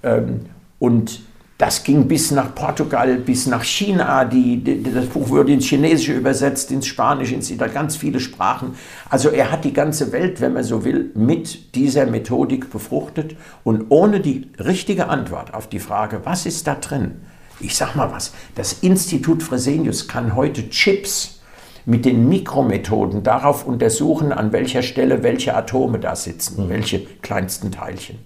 [0.04, 0.42] Ähm,
[0.80, 1.22] und
[1.62, 4.26] das ging bis nach Portugal, bis nach China.
[4.26, 8.74] Die, die, das Buch wurde ins Chinesische übersetzt, ins Spanische, ins Italienische, ganz viele Sprachen.
[9.12, 13.36] Also er hat die ganze Welt, wenn man so will, mit dieser Methodik befruchtet.
[13.64, 17.22] Und ohne die richtige Antwort auf die Frage, was ist da drin?
[17.62, 21.42] Ich sag mal was, das Institut Fresenius kann heute Chips
[21.86, 26.70] mit den Mikromethoden darauf untersuchen, an welcher Stelle welche Atome da sitzen, mhm.
[26.70, 28.20] welche kleinsten Teilchen.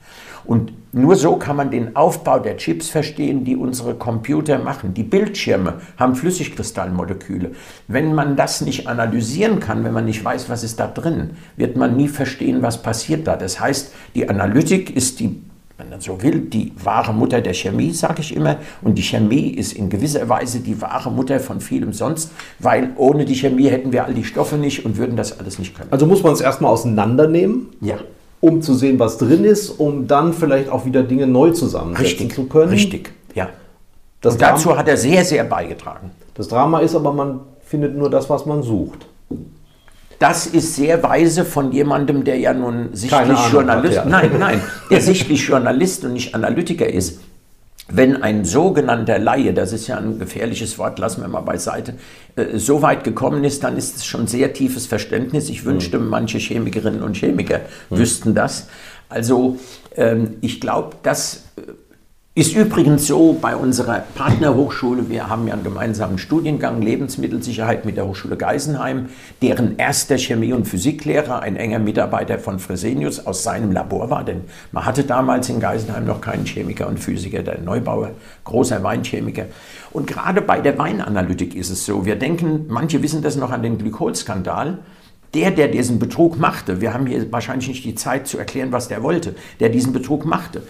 [0.45, 4.93] Und nur so kann man den Aufbau der Chips verstehen, die unsere Computer machen.
[4.93, 7.51] Die Bildschirme haben Flüssigkristallmoleküle.
[7.87, 11.77] Wenn man das nicht analysieren kann, wenn man nicht weiß, was ist da drin, wird
[11.77, 13.37] man nie verstehen, was passiert da.
[13.37, 15.41] Das heißt, die Analytik ist die
[15.77, 18.57] wenn man so will, die wahre Mutter der Chemie, sage ich immer.
[18.81, 23.25] Und die Chemie ist in gewisser Weise die wahre Mutter von vielem sonst, weil ohne
[23.25, 25.89] die Chemie hätten wir all die Stoffe nicht und würden das alles nicht können.
[25.91, 27.67] Also muss man es erstmal auseinandernehmen.
[27.81, 27.97] Ja.
[28.39, 32.35] Um zu sehen, was drin ist, um dann vielleicht auch wieder Dinge neu zusammensetzen richtig,
[32.35, 32.69] zu können.
[32.69, 33.49] Richtig, ja.
[34.21, 36.11] Das und dazu Drama, hat er sehr, sehr beigetragen.
[36.35, 39.07] Das Drama ist aber, man findet nur das, was man sucht.
[40.19, 44.09] Das ist sehr weise von jemandem, der ja nun sichtlich Journalist, hat, ja.
[44.09, 47.19] nein, nein, der sichtlich Journalist und nicht Analytiker ist.
[47.87, 51.93] Wenn ein sogenannter Laie, das ist ja ein gefährliches Wort, lassen wir mal beiseite,
[52.35, 55.49] äh, so weit gekommen ist, dann ist es schon sehr tiefes Verständnis.
[55.49, 56.09] Ich wünschte, mhm.
[56.09, 57.97] manche Chemikerinnen und Chemiker mhm.
[57.97, 58.67] wüssten das.
[59.07, 59.59] Also
[59.95, 61.61] ähm, ich glaube, dass äh,
[62.37, 68.05] ist übrigens so bei unserer Partnerhochschule, wir haben ja einen gemeinsamen Studiengang Lebensmittelsicherheit mit der
[68.05, 69.05] Hochschule Geisenheim,
[69.41, 74.41] deren erster Chemie- und Physiklehrer ein enger Mitarbeiter von Fresenius aus seinem Labor war, denn
[74.73, 78.11] man hatte damals in Geisenheim noch keinen Chemiker und Physiker, der Neubauer,
[78.43, 79.45] großer Weinchemiker.
[79.93, 83.63] Und gerade bei der Weinanalytik ist es so, wir denken, manche wissen das noch an
[83.63, 84.79] den Glykolskandal,
[85.33, 88.89] der, der diesen Betrug machte, wir haben hier wahrscheinlich nicht die Zeit zu erklären, was
[88.89, 90.63] der wollte, der diesen Betrug machte,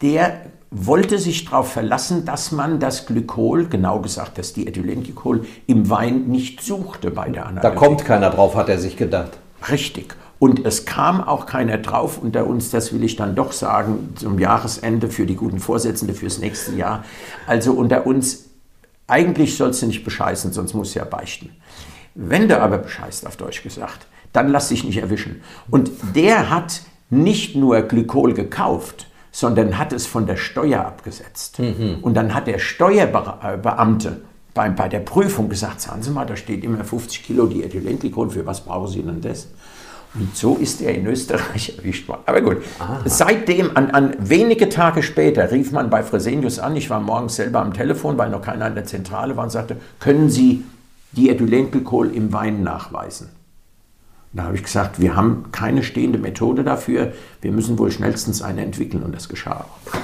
[0.00, 6.28] der wollte sich darauf verlassen, dass man das Glykol, genau gesagt das Diethylenglycol, im Wein
[6.28, 7.62] nicht suchte bei der Analyse.
[7.62, 9.38] Da kommt keiner drauf, hat er sich gedacht.
[9.68, 10.14] Richtig.
[10.38, 14.38] Und es kam auch keiner drauf unter uns, das will ich dann doch sagen, zum
[14.38, 17.04] Jahresende für die guten Vorsätze fürs nächste Jahr.
[17.46, 18.46] Also unter uns,
[19.06, 21.50] eigentlich sollst du nicht bescheißen, sonst musst du ja beichten.
[22.14, 25.42] Wenn du aber bescheißt, auf Deutsch gesagt, dann lass dich nicht erwischen.
[25.68, 26.80] Und der hat
[27.10, 31.58] nicht nur Glykol gekauft, sondern hat es von der Steuer abgesetzt.
[31.58, 31.98] Mhm.
[32.02, 34.20] Und dann hat der Steuerbeamte
[34.54, 38.46] bei, bei der Prüfung gesagt, sagen Sie mal, da steht immer 50 Kilo Diethylenglycol, für
[38.46, 39.48] was brauchen Sie denn das?
[40.12, 42.22] Und so ist er in Österreich erwischt worden.
[42.26, 43.02] Aber gut, Aha.
[43.04, 47.60] seitdem, an, an, wenige Tage später, rief man bei Fresenius an, ich war morgens selber
[47.60, 50.64] am Telefon, weil noch keiner in der Zentrale war und sagte, können Sie
[51.12, 53.28] Diethylenglycol im Wein nachweisen?
[54.32, 57.12] Da habe ich gesagt, wir haben keine stehende Methode dafür,
[57.42, 59.98] wir müssen wohl schnellstens eine entwickeln und das geschah auch.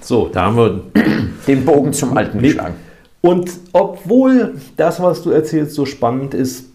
[0.00, 0.82] So, da haben wir
[1.46, 2.74] den Bogen zum Alten geschlagen.
[3.22, 6.66] Und obwohl das, was du erzählst, so spannend ist,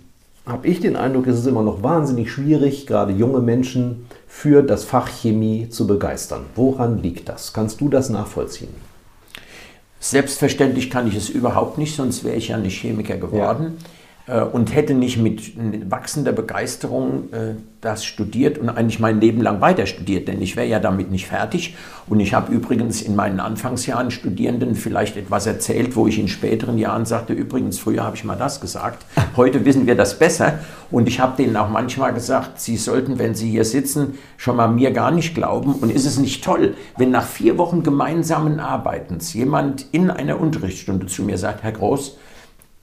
[0.47, 4.83] habe ich den Eindruck, es ist immer noch wahnsinnig schwierig, gerade junge Menschen für das
[4.83, 6.45] Fach Chemie zu begeistern.
[6.55, 7.53] Woran liegt das?
[7.53, 8.73] Kannst du das nachvollziehen?
[9.99, 13.77] Selbstverständlich kann ich es überhaupt nicht, sonst wäre ich ja nicht Chemiker geworden.
[13.77, 13.85] Ja.
[14.29, 15.53] Äh, und hätte nicht mit
[15.89, 20.67] wachsender Begeisterung äh, das studiert und eigentlich mein Leben lang weiter studiert, denn ich wäre
[20.67, 21.75] ja damit nicht fertig.
[22.07, 26.77] Und ich habe übrigens in meinen Anfangsjahren Studierenden vielleicht etwas erzählt, wo ich in späteren
[26.77, 29.05] Jahren sagte, übrigens, früher habe ich mal das gesagt,
[29.37, 30.59] heute wissen wir das besser.
[30.91, 34.67] Und ich habe denen auch manchmal gesagt, sie sollten, wenn sie hier sitzen, schon mal
[34.67, 35.73] mir gar nicht glauben.
[35.73, 41.05] Und ist es nicht toll, wenn nach vier Wochen gemeinsamen Arbeitens jemand in einer Unterrichtsstunde
[41.05, 42.17] zu mir sagt, Herr Groß,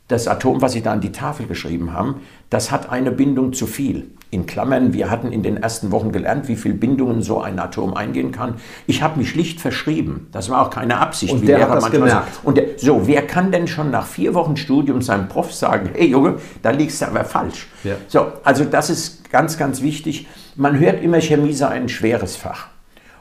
[0.08, 2.16] das Atom, was Sie da an die Tafel geschrieben haben,
[2.48, 4.10] das hat eine Bindung zu viel.
[4.30, 7.94] In Klammern, wir hatten in den ersten Wochen gelernt, wie viele Bindungen so ein Atom
[7.94, 8.54] eingehen kann.
[8.86, 10.28] Ich habe mich schlicht verschrieben.
[10.32, 11.32] Das war auch keine Absicht.
[11.32, 12.34] Und wie der Lehrer hat das gemerkt.
[12.34, 12.48] So.
[12.48, 16.08] Und der, so, wer kann denn schon nach vier Wochen Studium seinem Prof sagen, hey
[16.08, 17.68] Junge, da liegst du aber falsch.
[17.84, 17.94] Ja.
[18.08, 20.26] So, also das ist ganz, ganz wichtig.
[20.56, 22.68] Man hört immer, Chemie sei ein schweres Fach.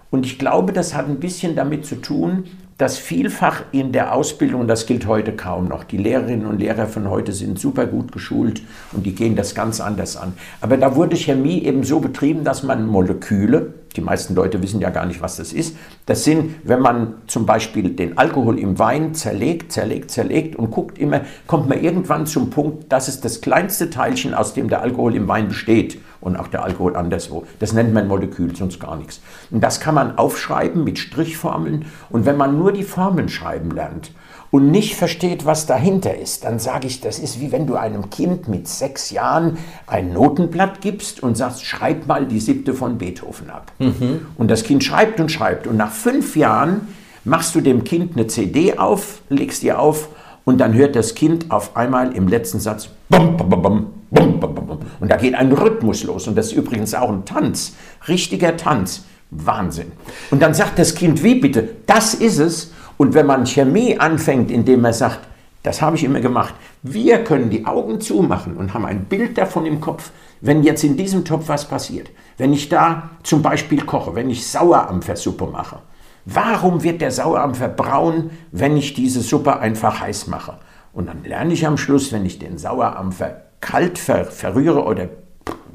[0.09, 2.45] Und ich glaube, das hat ein bisschen damit zu tun,
[2.77, 7.09] dass vielfach in der Ausbildung, das gilt heute kaum noch, die Lehrerinnen und Lehrer von
[7.09, 8.61] heute sind super gut geschult
[8.91, 10.33] und die gehen das ganz anders an.
[10.59, 14.89] Aber da wurde Chemie eben so betrieben, dass man Moleküle, die meisten Leute wissen ja
[14.89, 19.13] gar nicht, was das ist, das sind, wenn man zum Beispiel den Alkohol im Wein
[19.13, 23.89] zerlegt, zerlegt, zerlegt und guckt immer, kommt man irgendwann zum Punkt, das ist das kleinste
[23.89, 25.97] Teilchen, aus dem der Alkohol im Wein besteht.
[26.25, 27.45] Und auch der Alkohol anderswo.
[27.59, 29.21] Das nennt man Molekül, sonst gar nichts.
[29.51, 31.85] Und das kann man aufschreiben mit Strichformeln.
[32.09, 34.11] Und wenn man nur die Formeln schreiben lernt
[34.49, 38.09] und nicht versteht, was dahinter ist, dann sage ich, das ist wie wenn du einem
[38.09, 43.51] Kind mit sechs Jahren ein Notenblatt gibst und sagst, schreib mal die siebte von Beethoven
[43.51, 43.71] ab.
[43.77, 44.25] Mhm.
[44.35, 45.67] Und das Kind schreibt und schreibt.
[45.67, 46.87] Und nach fünf Jahren
[47.23, 50.09] machst du dem Kind eine CD auf, legst die auf
[50.43, 53.61] und dann hört das Kind auf einmal im letzten Satz bum, bum, bum,
[54.09, 57.25] bum, bum, bum, und da geht ein Rhythmus los und das ist übrigens auch ein
[57.25, 57.75] Tanz,
[58.07, 59.91] richtiger Tanz, Wahnsinn.
[60.31, 62.71] Und dann sagt das Kind, wie bitte, das ist es.
[62.97, 65.19] Und wenn man Chemie anfängt, indem man sagt,
[65.63, 69.65] das habe ich immer gemacht, wir können die Augen zumachen und haben ein Bild davon
[69.65, 72.09] im Kopf, wenn jetzt in diesem Topf was passiert.
[72.37, 75.79] Wenn ich da zum Beispiel koche, wenn ich Sauerampfersuppe mache,
[76.25, 80.57] Warum wird der Sauerampfer braun, wenn ich diese Suppe einfach heiß mache?
[80.95, 85.09] Und dann lerne ich am Schluss, wenn ich den Sauerampfer kalt ver verrühre oder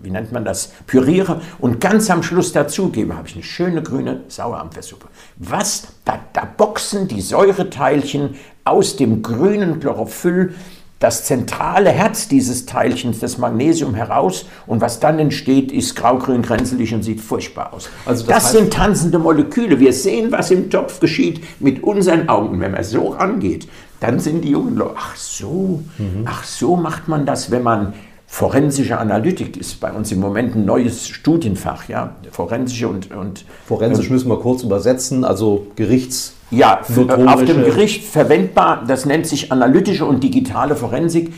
[0.02, 4.22] wie nennt man das, püriere und ganz am Schluss dazugebe, habe ich eine schöne grüne
[4.28, 5.08] Sauerampfersuppe.
[5.36, 5.88] Was?
[6.06, 10.54] Da, da boxen die Säureteilchen aus dem grünen Chlorophyll
[11.00, 16.92] das zentrale Herz dieses Teilchens, das Magnesium, heraus und was dann entsteht, ist grau-grün grenzelig
[16.92, 17.88] und sieht furchtbar aus.
[18.04, 19.80] Also das, das sind tanzende Moleküle.
[19.80, 22.60] Wir sehen, was im Topf geschieht mit unseren Augen.
[22.60, 23.66] Wenn man so rangeht,
[24.00, 26.24] dann sind die jungen Leute, ach so, mhm.
[26.24, 27.92] ach so macht man das, wenn man
[28.26, 33.10] forensische Analytik ist bei uns im Moment ein neues Studienfach, ja, forensische und...
[33.10, 36.34] und Forensisch ähm, müssen wir kurz übersetzen, also Gerichts...
[36.52, 36.80] Ja,
[37.26, 41.32] auf dem Gericht verwendbar, das nennt sich analytische und digitale Forensik.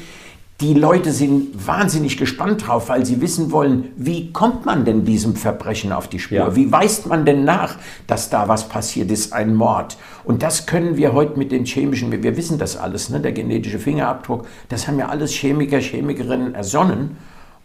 [0.62, 5.35] Die Leute sind wahnsinnig gespannt drauf, weil sie wissen wollen, wie kommt man denn diesem
[5.35, 6.38] Verbrechen auf die Spur?
[6.38, 6.55] Ja.
[6.55, 7.75] Wie weist man denn nach,
[8.07, 9.96] dass da was passiert ist, ein Mord?
[10.22, 13.18] Und das können wir heute mit den chemischen, wir wissen das alles, ne?
[13.18, 17.16] der genetische Fingerabdruck, das haben ja alles Chemiker, Chemikerinnen ersonnen.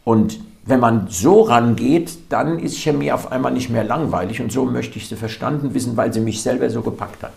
[0.03, 4.65] Und wenn man so rangeht, dann ist Chemie auf einmal nicht mehr langweilig und so
[4.65, 7.33] möchte ich sie verstanden wissen, weil sie mich selber so gepackt hat.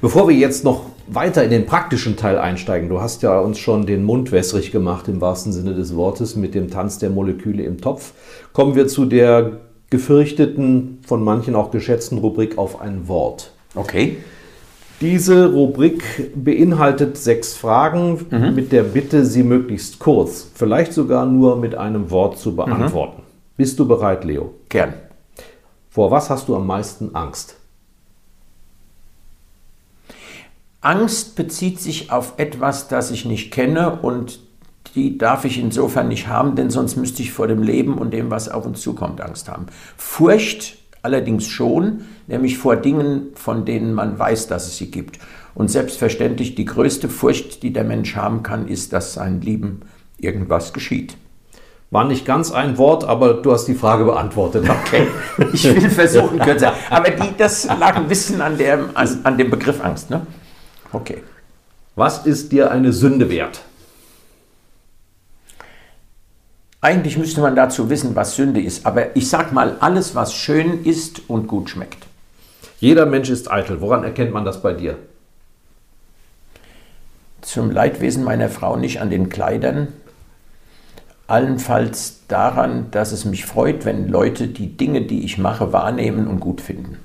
[0.00, 3.86] Bevor wir jetzt noch weiter in den praktischen Teil einsteigen, du hast ja uns schon
[3.86, 7.80] den Mund wässrig gemacht im wahrsten Sinne des Wortes mit dem Tanz der Moleküle im
[7.80, 8.12] Topf,
[8.52, 13.52] kommen wir zu der gefürchteten, von manchen auch geschätzten Rubrik auf ein Wort.
[13.74, 14.18] Okay.
[15.00, 18.54] Diese Rubrik beinhaltet sechs Fragen mhm.
[18.54, 23.22] mit der Bitte, sie möglichst kurz, vielleicht sogar nur mit einem Wort zu beantworten.
[23.22, 23.26] Mhm.
[23.56, 24.54] Bist du bereit, Leo?
[24.68, 24.94] Gern.
[25.88, 27.55] Vor was hast du am meisten Angst?
[30.86, 34.38] Angst bezieht sich auf etwas, das ich nicht kenne und
[34.94, 38.30] die darf ich insofern nicht haben, denn sonst müsste ich vor dem Leben und dem,
[38.30, 39.66] was auf uns zukommt, Angst haben.
[39.96, 45.18] Furcht allerdings schon, nämlich vor Dingen, von denen man weiß, dass es sie gibt.
[45.56, 49.80] Und selbstverständlich die größte Furcht, die der Mensch haben kann, ist, dass sein Lieben
[50.18, 51.16] irgendwas geschieht.
[51.90, 54.70] War nicht ganz ein Wort, aber du hast die Frage beantwortet.
[54.70, 55.08] Okay,
[55.52, 56.74] ich will versuchen kürzer.
[56.90, 60.10] Aber die, das lag ein bisschen an, der, an dem Begriff Angst.
[60.10, 60.24] Ne?
[60.96, 61.22] Okay.
[61.94, 63.60] Was ist dir eine Sünde wert?
[66.80, 68.86] Eigentlich müsste man dazu wissen, was Sünde ist.
[68.86, 72.06] Aber ich sag mal, alles, was schön ist und gut schmeckt.
[72.80, 73.82] Jeder Mensch ist eitel.
[73.82, 74.96] Woran erkennt man das bei dir?
[77.42, 79.88] Zum Leidwesen meiner Frau nicht an den Kleidern.
[81.26, 86.40] Allenfalls daran, dass es mich freut, wenn Leute die Dinge, die ich mache, wahrnehmen und
[86.40, 86.96] gut finden.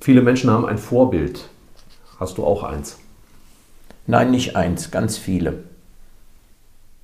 [0.00, 1.48] Viele Menschen haben ein Vorbild.
[2.18, 2.98] Hast du auch eins?
[4.06, 5.64] Nein, nicht eins, ganz viele.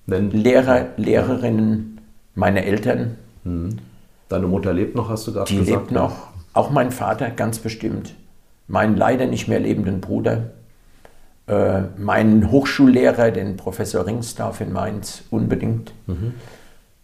[0.06, 2.00] Wenn Lehrer, Lehrerinnen,
[2.34, 3.16] meine Eltern.
[3.44, 3.78] Hm.
[4.28, 5.70] Deine Mutter lebt noch, hast du gerade die gesagt?
[5.70, 6.28] Die lebt noch.
[6.52, 8.14] Auch mein Vater, ganz bestimmt.
[8.68, 10.50] Meinen leider nicht mehr lebenden Bruder.
[11.46, 15.92] Äh, meinen Hochschullehrer, den Professor Ringsdorf in Mainz, unbedingt.
[16.06, 16.34] Mhm.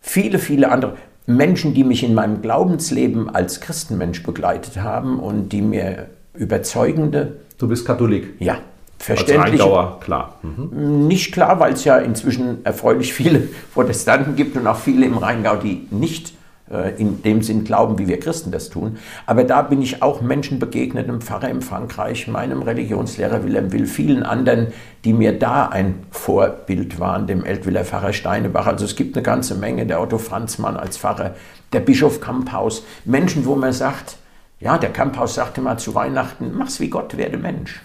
[0.01, 0.97] Viele, viele andere.
[1.27, 7.37] Menschen, die mich in meinem Glaubensleben als Christenmensch begleitet haben und die mir überzeugende.
[7.59, 8.35] Du bist Katholik?
[8.39, 8.59] Ja,
[9.01, 9.63] Verständlich.
[9.63, 10.35] Als klar.
[10.43, 11.09] Mhm.
[11.09, 15.57] Nicht klar, weil es ja inzwischen erfreulich viele Protestanten gibt und auch viele im Rheingau,
[15.57, 16.35] die nicht
[16.71, 18.99] äh, in dem Sinn glauben, wie wir Christen das tun.
[19.25, 23.87] Aber da bin ich auch Menschen begegnet, einem Pfarrer in Frankreich, meinem Religionslehrer Wilhelm Will,
[23.87, 24.67] vielen anderen,
[25.05, 28.67] die mir da ein Vorbild waren, dem Eltwiller Pfarrer Steinebach.
[28.67, 31.37] Also es gibt eine ganze Menge, der Otto Franzmann als Pfarrer,
[31.73, 34.19] der Bischof Kamphaus, Menschen, wo man sagt,
[34.61, 37.81] ja, der Kamphaus sagte mal zu Weihnachten, mach's wie Gott, werde Mensch.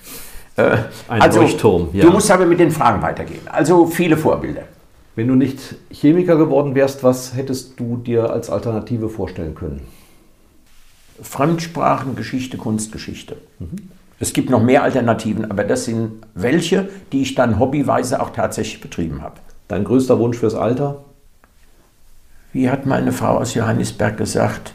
[0.57, 2.03] Äh, Ein also, Leuchtturm, ja.
[2.05, 3.47] Du musst aber mit den Fragen weitergehen.
[3.47, 4.63] Also viele Vorbilder.
[5.15, 9.81] Wenn du nicht Chemiker geworden wärst, was hättest du dir als Alternative vorstellen können?
[11.21, 13.37] Fremdsprachen, Geschichte, Kunstgeschichte.
[13.59, 13.89] Mhm.
[14.19, 18.81] Es gibt noch mehr Alternativen, aber das sind welche, die ich dann hobbyweise auch tatsächlich
[18.81, 19.35] betrieben habe.
[19.67, 21.03] Dein größter Wunsch fürs Alter?
[22.53, 24.73] Wie hat meine Frau aus Johannisberg gesagt,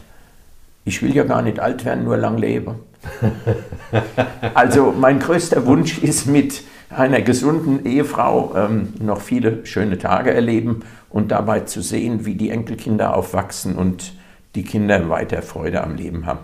[0.85, 2.75] ich will ja gar nicht alt werden, nur lang leben.
[4.53, 10.81] also mein größter Wunsch ist mit einer gesunden Ehefrau ähm, noch viele schöne Tage erleben
[11.09, 14.13] und dabei zu sehen, wie die Enkelkinder aufwachsen und
[14.55, 16.39] die Kinder weiter Freude am Leben haben.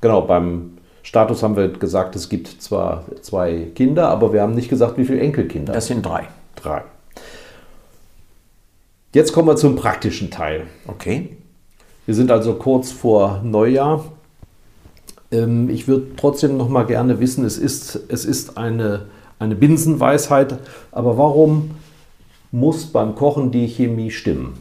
[0.00, 4.68] Genau, beim Status haben wir gesagt, es gibt zwar zwei Kinder, aber wir haben nicht
[4.68, 5.72] gesagt, wie viele Enkelkinder.
[5.72, 6.28] Das sind drei.
[6.56, 6.82] Drei.
[9.12, 10.66] Jetzt kommen wir zum praktischen Teil.
[10.86, 11.36] Okay.
[12.06, 14.04] Wir sind also kurz vor Neujahr.
[15.32, 19.06] Ähm, ich würde trotzdem noch mal gerne wissen, es ist, es ist eine,
[19.38, 20.58] eine Binsenweisheit,
[20.92, 21.70] aber warum
[22.52, 24.54] muss beim Kochen die Chemie stimmen?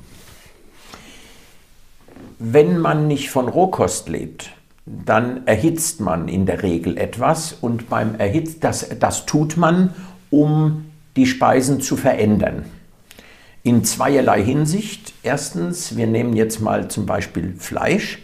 [2.39, 4.51] Wenn man nicht von Rohkost lebt,
[4.85, 9.93] dann erhitzt man in der Regel etwas und beim Erhitzen, das, das tut man,
[10.29, 10.85] um
[11.15, 12.65] die Speisen zu verändern.
[13.65, 15.13] In zweierlei Hinsicht.
[15.23, 18.19] Erstens, wir nehmen jetzt mal zum Beispiel Fleisch.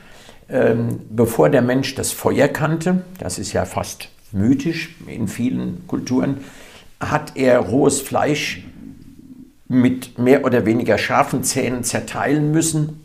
[0.50, 6.40] Ähm, bevor der Mensch das Feuer kannte, das ist ja fast mythisch in vielen Kulturen,
[7.00, 8.66] hat er rohes Fleisch
[9.70, 13.00] mit mehr oder weniger scharfen Zähnen zerteilen müssen,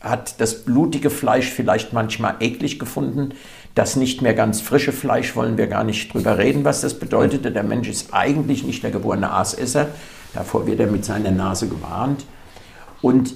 [0.00, 3.30] hat das blutige Fleisch vielleicht manchmal eklig gefunden.
[3.74, 7.50] Das nicht mehr ganz frische Fleisch wollen wir gar nicht drüber reden, was das bedeutete.
[7.50, 9.88] Der Mensch ist eigentlich nicht der geborene Aasesser.
[10.34, 12.24] Davor wird er mit seiner Nase gewarnt.
[13.02, 13.34] Und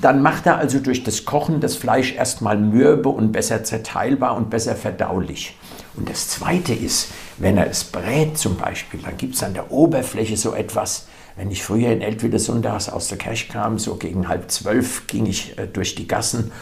[0.00, 4.50] dann macht er also durch das Kochen das Fleisch erstmal mürbe und besser zerteilbar und
[4.50, 5.56] besser verdaulich.
[5.96, 9.72] Und das Zweite ist, wenn er es brät zum Beispiel, dann gibt es an der
[9.72, 14.28] Oberfläche so etwas, wenn ich früher in Eltville sonntags aus der Kirche kam, so gegen
[14.28, 16.52] halb zwölf ging ich äh, durch die Gassen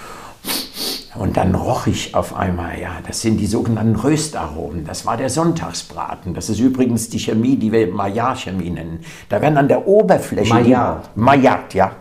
[1.19, 4.85] und dann roch ich auf einmal, ja, das sind die sogenannten Röstaromen.
[4.85, 6.33] Das war der Sonntagsbraten.
[6.33, 9.01] Das ist übrigens die Chemie, die wir Maillard-Chemie nennen.
[9.29, 10.55] Da werden an der Oberfläche.
[10.55, 11.17] Maillard.
[11.17, 11.93] Maillard, ja.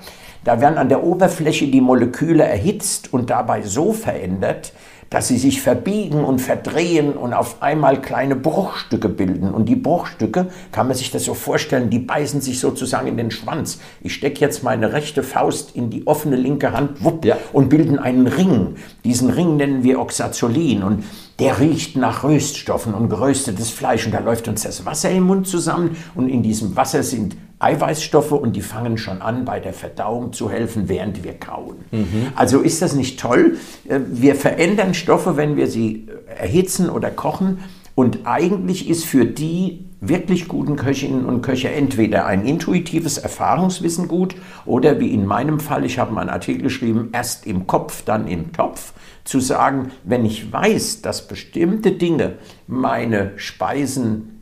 [0.43, 4.71] Da werden an der Oberfläche die Moleküle erhitzt und dabei so verändert,
[5.09, 9.51] dass sie sich verbiegen und verdrehen und auf einmal kleine Bruchstücke bilden.
[9.51, 13.31] Und die Bruchstücke, kann man sich das so vorstellen, die beißen sich sozusagen in den
[13.31, 13.79] Schwanz.
[14.01, 17.37] Ich stecke jetzt meine rechte Faust in die offene linke Hand wupp, ja.
[17.53, 18.75] und bilden einen Ring.
[19.03, 21.03] Diesen Ring nennen wir Oxazolin und
[21.39, 25.47] der riecht nach Röststoffen und geröstetes Fleisch und da läuft uns das Wasser im Mund
[25.47, 30.31] zusammen und in diesem Wasser sind Eiweißstoffe und die fangen schon an, bei der Verdauung
[30.31, 31.77] zu helfen, während wir kauen.
[31.91, 32.27] Mhm.
[32.35, 33.57] Also ist das nicht toll?
[33.87, 37.59] Äh, wir verändern Stoffe, wenn wir sie äh, erhitzen oder kochen.
[37.97, 44.35] Und eigentlich ist für die wirklich guten Köchinnen und Köche entweder ein intuitives Erfahrungswissen gut
[44.67, 48.27] oder wie in meinem Fall, ich habe mal einen Artikel geschrieben, erst im Kopf, dann
[48.27, 48.93] im Topf,
[49.23, 52.35] zu sagen, wenn ich weiß, dass bestimmte Dinge
[52.67, 54.36] meine Speisen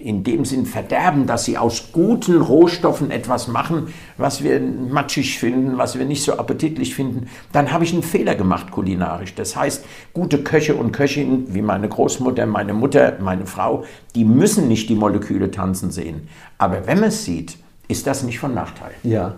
[0.00, 5.78] in dem Sinn verderben, dass sie aus guten Rohstoffen etwas machen, was wir matschig finden,
[5.78, 9.34] was wir nicht so appetitlich finden, dann habe ich einen Fehler gemacht kulinarisch.
[9.34, 13.84] Das heißt, gute Köche und Köchinnen, wie meine Großmutter, meine Mutter, meine Frau,
[14.14, 16.28] die müssen nicht die Moleküle tanzen sehen.
[16.58, 17.56] Aber wenn man es sieht,
[17.88, 18.92] ist das nicht von Nachteil.
[19.02, 19.34] Ja.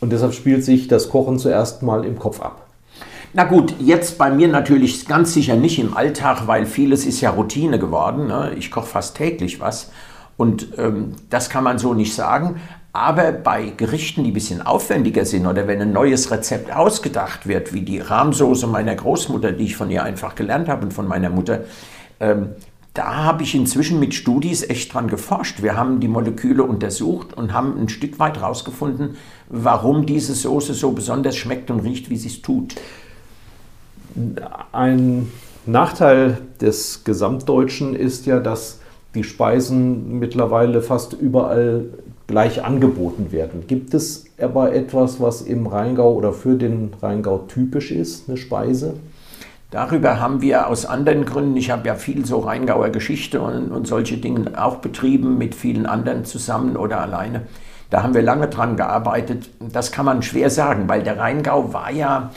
[0.00, 2.65] Und deshalb spielt sich das Kochen zuerst mal im Kopf ab.
[3.38, 7.28] Na gut, jetzt bei mir natürlich ganz sicher nicht im Alltag, weil vieles ist ja
[7.28, 8.28] Routine geworden.
[8.28, 8.54] Ne?
[8.56, 9.90] Ich koche fast täglich was
[10.38, 12.56] und ähm, das kann man so nicht sagen.
[12.94, 17.74] Aber bei Gerichten, die ein bisschen aufwendiger sind oder wenn ein neues Rezept ausgedacht wird,
[17.74, 21.28] wie die Rahmsoße meiner Großmutter, die ich von ihr einfach gelernt habe und von meiner
[21.28, 21.64] Mutter,
[22.20, 22.52] ähm,
[22.94, 25.62] da habe ich inzwischen mit Studis echt dran geforscht.
[25.62, 29.18] Wir haben die Moleküle untersucht und haben ein Stück weit herausgefunden,
[29.50, 32.76] warum diese Soße so besonders schmeckt und riecht, wie sie es tut.
[34.72, 35.30] Ein
[35.66, 38.80] Nachteil des Gesamtdeutschen ist ja, dass
[39.14, 41.86] die Speisen mittlerweile fast überall
[42.26, 43.66] gleich angeboten werden.
[43.66, 48.94] Gibt es aber etwas, was im Rheingau oder für den Rheingau typisch ist, eine Speise?
[49.70, 53.86] Darüber haben wir aus anderen Gründen, ich habe ja viel so Rheingauer Geschichte und, und
[53.86, 57.42] solche Dinge auch betrieben, mit vielen anderen zusammen oder alleine.
[57.90, 59.50] Da haben wir lange dran gearbeitet.
[59.60, 62.30] Das kann man schwer sagen, weil der Rheingau war ja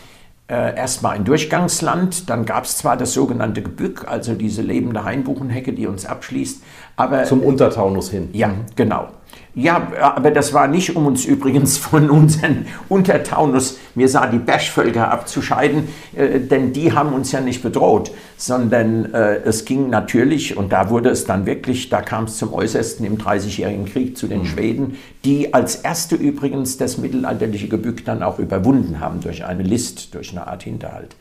[0.50, 5.74] äh, erstmal ein Durchgangsland, dann gab es zwar das sogenannte Gebück, also diese lebende Hainbuchenhecke,
[5.74, 6.64] die uns abschließt,
[6.96, 7.24] aber...
[7.26, 8.30] Zum Untertaunus hin.
[8.34, 9.10] Ja, genau.
[9.56, 15.12] Ja, aber das war nicht, um uns übrigens von unseren Untertaunus, mir sah die Bergvölker
[15.12, 20.72] abzuscheiden, äh, denn die haben uns ja nicht bedroht, sondern äh, es ging natürlich, und
[20.72, 24.42] da wurde es dann wirklich, da kam es zum Äußersten im Dreißigjährigen Krieg zu den
[24.42, 24.46] mhm.
[24.46, 30.14] Schweden, die als erste übrigens das mittelalterliche Gebück dann auch überwunden haben durch eine List,
[30.14, 31.16] durch eine Art Hinterhalt.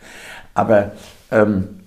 [0.53, 0.93] Aber
[1.31, 1.78] ähm,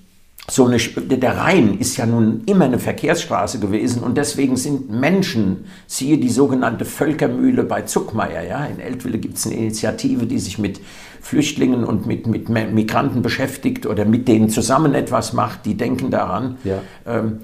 [0.50, 5.66] so eine, der Rhein ist ja nun immer eine Verkehrsstraße gewesen und deswegen sind Menschen,
[5.88, 10.58] siehe die sogenannte Völkermühle bei Zuckmeier, ja, in Eltville gibt es eine Initiative, die sich
[10.58, 10.82] mit
[11.22, 16.58] Flüchtlingen und mit, mit Migranten beschäftigt oder mit denen zusammen etwas macht, die denken daran.
[16.64, 16.82] Ja.
[17.06, 17.40] Ähm,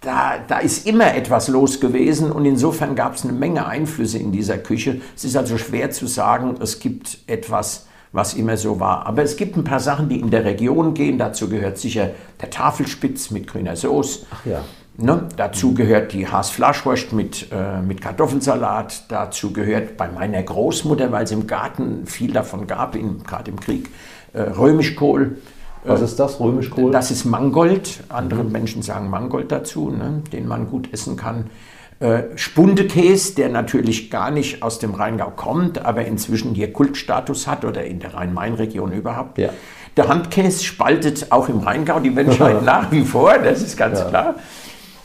[0.00, 4.32] da, da ist immer etwas los gewesen und insofern gab es eine Menge Einflüsse in
[4.32, 5.00] dieser Küche.
[5.16, 9.06] Es ist also schwer zu sagen, es gibt etwas, was immer so war.
[9.06, 11.18] Aber es gibt ein paar Sachen, die in der Region gehen.
[11.18, 14.26] Dazu gehört sicher der Tafelspitz mit grüner Soße.
[14.30, 14.64] Ach ja.
[15.00, 15.28] Ne?
[15.36, 19.04] Dazu gehört die Haasfleischwurst mit, äh, mit Kartoffelsalat.
[19.08, 23.90] Dazu gehört bei meiner Großmutter, weil es im Garten viel davon gab, gerade im Krieg,
[24.32, 25.36] äh, Römischkohl.
[25.84, 26.90] Was ist das, Römischkohl?
[26.90, 28.00] Das ist Mangold.
[28.08, 28.50] Andere mhm.
[28.50, 30.22] Menschen sagen Mangold dazu, ne?
[30.32, 31.46] den man gut essen kann.
[32.00, 37.64] Äh, Spundekäse, der natürlich gar nicht aus dem Rheingau kommt, aber inzwischen hier Kultstatus hat
[37.64, 39.38] oder in der Rhein-Main-Region überhaupt.
[39.38, 39.50] Ja.
[39.96, 44.04] Der Handkäse spaltet auch im Rheingau die Menschheit nach wie vor, das ist ganz ja.
[44.04, 44.34] klar.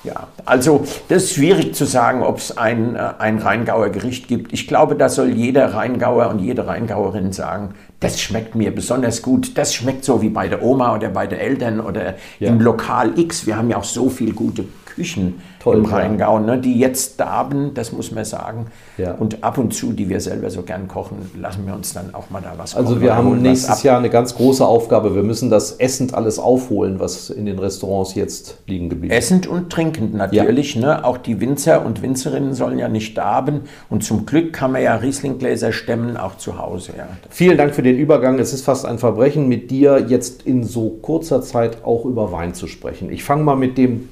[0.04, 4.54] Ja, also das ist schwierig zu sagen, ob es ein, äh, ein Rheingauer Gericht gibt.
[4.54, 9.58] Ich glaube, da soll jeder Rheingauer und jede Rheingauerin sagen, das schmeckt mir besonders gut.
[9.58, 12.50] Das schmeckt so wie bei der Oma oder bei den Eltern oder ja.
[12.50, 13.48] im Lokal X.
[13.48, 17.74] Wir haben ja auch so viele gute Küchen Toll, im Rheingau, ne, die jetzt darben,
[17.74, 18.68] das muss man sagen.
[18.98, 19.14] Ja.
[19.14, 22.30] Und ab und zu, die wir selber so gern kochen, lassen wir uns dann auch
[22.30, 25.16] mal da was Also wir haben nächstes Jahr eine ganz große Aufgabe.
[25.16, 29.18] Wir müssen das essend alles aufholen, was in den Restaurants jetzt liegen geblieben ist.
[29.18, 30.76] Essend und trinkend natürlich.
[30.76, 30.82] Ja.
[30.82, 31.06] Ne?
[31.06, 33.62] Auch die Winzer und Winzerinnen sollen ja nicht darben.
[33.90, 36.94] Und zum Glück kann man ja Rieslinggläser stemmen, auch zu Hause.
[36.98, 37.08] Ja.
[37.30, 38.38] Vielen Dank für den Übergang.
[38.40, 42.54] Es ist fast ein Verbrechen, mit dir jetzt in so kurzer Zeit auch über Wein
[42.54, 43.12] zu sprechen.
[43.12, 44.10] Ich fange mal mit dem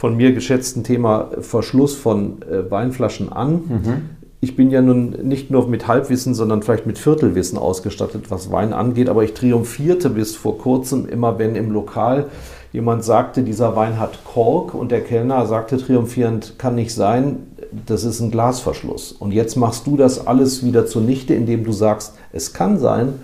[0.00, 3.52] von mir geschätzten Thema Verschluss von äh, Weinflaschen an.
[3.52, 4.02] Mhm.
[4.40, 8.72] Ich bin ja nun nicht nur mit Halbwissen, sondern vielleicht mit Viertelwissen ausgestattet, was Wein
[8.72, 12.28] angeht, aber ich triumphierte bis vor kurzem immer, wenn im Lokal
[12.72, 17.48] jemand sagte, dieser Wein hat Kork und der Kellner sagte triumphierend, kann nicht sein,
[17.84, 19.12] das ist ein Glasverschluss.
[19.12, 23.20] Und jetzt machst du das alles wieder zunichte, indem du sagst, es kann sein,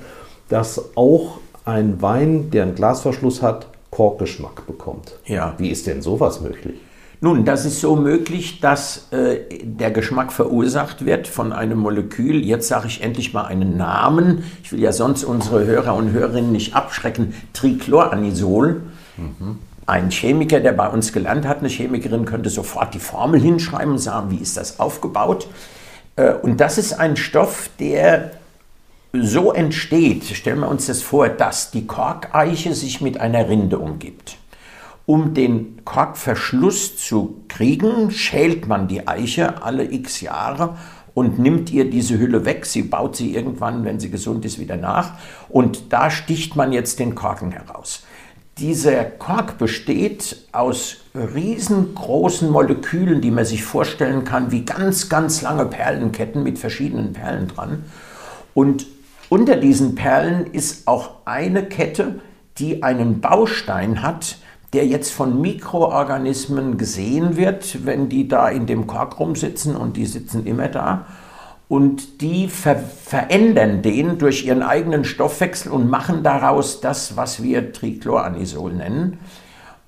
[0.50, 3.66] dass auch ein Wein, der einen Glasverschluss hat,
[3.96, 5.14] Korkgeschmack bekommt.
[5.24, 5.54] Ja.
[5.56, 6.74] Wie ist denn sowas möglich?
[7.22, 12.44] Nun, das ist so möglich, dass äh, der Geschmack verursacht wird von einem Molekül.
[12.44, 14.44] Jetzt sage ich endlich mal einen Namen.
[14.62, 17.32] Ich will ja sonst unsere Hörer und Hörerinnen nicht abschrecken.
[17.54, 18.82] Trichloranisol.
[19.16, 19.60] Mhm.
[19.86, 23.98] Ein Chemiker, der bei uns gelernt hat, eine Chemikerin, könnte sofort die Formel hinschreiben und
[23.98, 25.48] sagen, wie ist das aufgebaut.
[26.16, 28.32] Äh, und das ist ein Stoff, der
[29.24, 34.36] so entsteht, stellen wir uns das vor, dass die Korkeiche sich mit einer Rinde umgibt.
[35.06, 40.76] Um den Korkverschluss zu kriegen, schält man die Eiche alle x Jahre
[41.14, 42.66] und nimmt ihr diese Hülle weg.
[42.66, 45.12] Sie baut sie irgendwann, wenn sie gesund ist, wieder nach.
[45.48, 48.02] Und da sticht man jetzt den Korken heraus.
[48.58, 55.66] Dieser Kork besteht aus riesengroßen Molekülen, die man sich vorstellen kann, wie ganz, ganz lange
[55.66, 57.84] Perlenketten mit verschiedenen Perlen dran.
[58.54, 58.86] Und
[59.28, 62.20] unter diesen Perlen ist auch eine Kette,
[62.58, 64.38] die einen Baustein hat,
[64.72, 70.06] der jetzt von Mikroorganismen gesehen wird, wenn die da in dem Kork rumsitzen und die
[70.06, 71.06] sitzen immer da.
[71.68, 77.72] Und die ver verändern den durch ihren eigenen Stoffwechsel und machen daraus das, was wir
[77.72, 79.18] Trichloranisol nennen.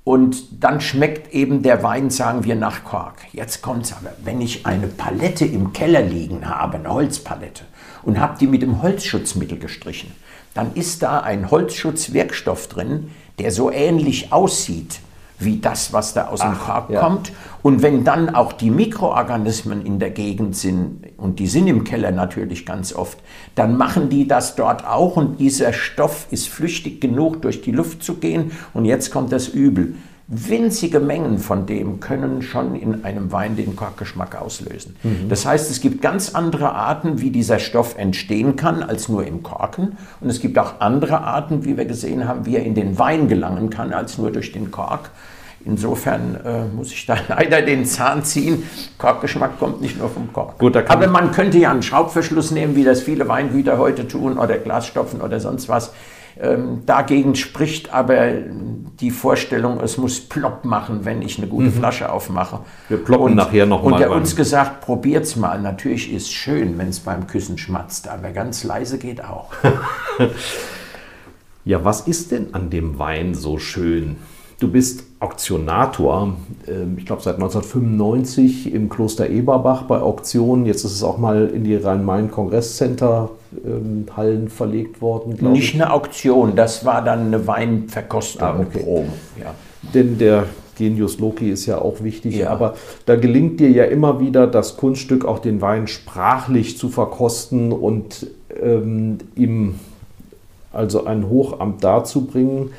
[0.03, 3.16] Und dann schmeckt eben der Wein, sagen wir, nach Kork.
[3.32, 7.64] Jetzt kommt es aber, wenn ich eine Palette im Keller liegen habe, eine Holzpalette,
[8.09, 10.12] und habe die mit dem Holzschutzmittel gestrichen,
[10.54, 15.00] dann ist da ein Holzschutzwirkstoff drin, der so ähnlich aussieht
[15.38, 17.00] wie das, was da aus Ach, dem Kork ja.
[17.00, 17.32] kommt.
[17.62, 22.11] Und wenn dann auch die Mikroorganismen in der Gegend sind, und die sind im Keller
[22.11, 23.18] natürlich ganz oft,
[23.54, 28.02] dann machen die das dort auch und dieser Stoff ist flüchtig genug, durch die Luft
[28.02, 28.52] zu gehen.
[28.72, 29.96] Und jetzt kommt das Übel.
[30.31, 34.95] Winzige Mengen von dem können schon in einem Wein den Korkgeschmack auslösen.
[35.03, 35.31] Mhm.
[35.31, 39.43] Das heißt, es gibt ganz andere Arten, wie dieser Stoff entstehen kann, als nur im
[39.43, 39.97] Korken.
[40.20, 43.29] Und es gibt auch andere Arten, wie wir gesehen haben, wie er in den Wein
[43.29, 45.11] gelangen kann, als nur durch den Kork.
[45.64, 48.64] Insofern äh, muss ich da leider den Zahn ziehen.
[48.99, 50.59] Korkgeschmack kommt nicht nur vom Kork.
[50.59, 54.59] Gut, Aber man könnte ja einen Schraubverschluss nehmen, wie das viele Weingüter heute tun, oder
[54.59, 55.93] Glasstopfen oder sonst was.
[56.41, 58.30] Ähm, dagegen spricht aber
[59.01, 61.72] die Vorstellung, es muss plopp machen, wenn ich eine gute mhm.
[61.72, 62.61] Flasche aufmache.
[62.89, 63.95] Wir ploppen und, nachher nochmal.
[63.95, 65.61] Und er uns gesagt, probiert's mal.
[65.61, 69.53] Natürlich ist es schön, wenn es beim Küssen schmatzt, aber ganz leise geht auch.
[71.64, 74.16] ja, was ist denn an dem Wein so schön?
[74.61, 76.36] Du bist Auktionator,
[76.66, 80.66] ähm, ich glaube seit 1995 im Kloster Eberbach bei Auktionen.
[80.66, 83.30] Jetzt ist es auch mal in die Rhein-Main-Kongresscenter
[84.16, 85.36] Hallen verlegt worden.
[85.53, 85.80] Nicht ich.
[85.80, 88.42] eine Auktion, das war dann eine Weinverkostung.
[88.42, 89.05] Ah, okay.
[89.40, 89.55] Ja.
[89.94, 90.46] Denn der
[90.76, 92.51] Genius Loki ist ja auch wichtig, ja.
[92.51, 92.74] aber
[93.05, 98.28] da gelingt dir ja immer wieder, das Kunststück auch den Wein sprachlich zu verkosten und
[98.62, 99.74] ähm, ihm
[100.72, 102.70] also ein Hochamt darzubringen.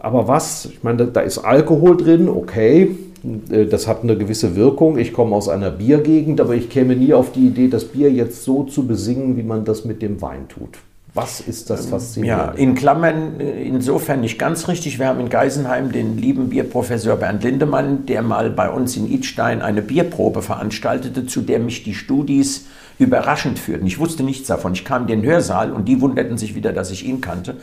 [0.00, 0.66] Aber was?
[0.66, 4.98] Ich meine, da ist Alkohol drin, okay, das hat eine gewisse Wirkung.
[4.98, 8.44] Ich komme aus einer Biergegend, aber ich käme nie auf die Idee, das Bier jetzt
[8.44, 10.78] so zu besingen, wie man das mit dem Wein tut.
[11.14, 12.54] Was ist das Faszinierende?
[12.54, 14.98] Ja, in Klammern äh, insofern nicht ganz richtig.
[14.98, 19.60] Wir haben in Geisenheim den lieben Bierprofessor Bernd Lindemann, der mal bei uns in Idstein
[19.60, 22.66] eine Bierprobe veranstaltete, zu der mich die Studis
[22.98, 23.86] überraschend führten.
[23.86, 24.72] Ich wusste nichts davon.
[24.72, 27.56] Ich kam in den Hörsaal und die wunderten sich wieder, dass ich ihn kannte.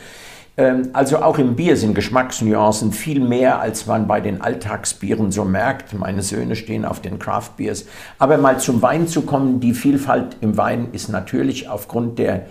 [0.56, 5.44] Ähm, also auch im Bier sind Geschmacksnuancen viel mehr, als man bei den Alltagsbieren so
[5.44, 5.92] merkt.
[5.94, 7.86] Meine Söhne stehen auf den Craft Beers.
[8.18, 12.46] Aber mal zum Wein zu kommen, die Vielfalt im Wein ist natürlich aufgrund der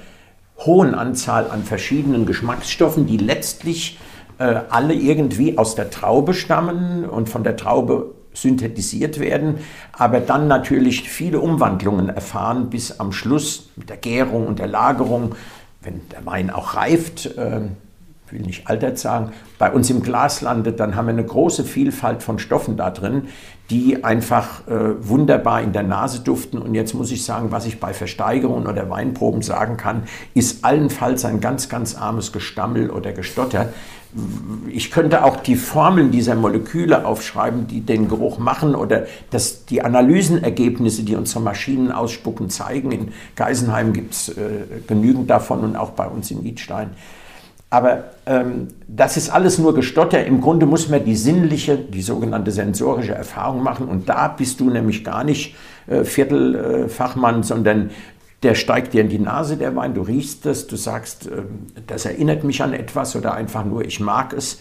[0.58, 4.00] hohen Anzahl an verschiedenen Geschmacksstoffen, die letztlich
[4.40, 9.56] äh, alle irgendwie aus der Traube stammen und von der Traube synthetisiert werden,
[9.92, 15.36] aber dann natürlich viele Umwandlungen erfahren bis am Schluss mit der Gärung und der Lagerung,
[15.82, 17.26] wenn der Wein auch reift.
[17.38, 17.62] Äh,
[18.30, 21.64] ich will nicht altert sagen, bei uns im Glas landet, dann haben wir eine große
[21.64, 23.24] Vielfalt von Stoffen da drin,
[23.70, 26.60] die einfach äh, wunderbar in der Nase duften.
[26.60, 30.04] Und jetzt muss ich sagen, was ich bei Versteigerungen oder Weinproben sagen kann,
[30.34, 33.70] ist allenfalls ein ganz, ganz armes Gestammel oder Gestotter.
[34.68, 39.84] Ich könnte auch die Formeln dieser Moleküle aufschreiben, die den Geruch machen oder das, die
[39.84, 42.92] Analysenergebnisse, die unsere Maschinen ausspucken, zeigen.
[42.92, 44.36] In Geisenheim gibt es äh,
[44.88, 46.92] genügend davon und auch bei uns in Idstein.
[47.70, 50.26] Aber ähm, das ist alles nur Gestotter.
[50.26, 53.88] Im Grunde muss man die sinnliche, die sogenannte sensorische Erfahrung machen.
[53.88, 55.56] Und da bist du nämlich gar nicht
[55.88, 57.92] äh, Viertelfachmann, äh, sondern
[58.42, 59.94] der steigt dir in die Nase, der Wein.
[59.94, 61.44] Du riechst es, du sagst, äh,
[61.86, 64.60] das erinnert mich an etwas oder einfach nur, ich mag es.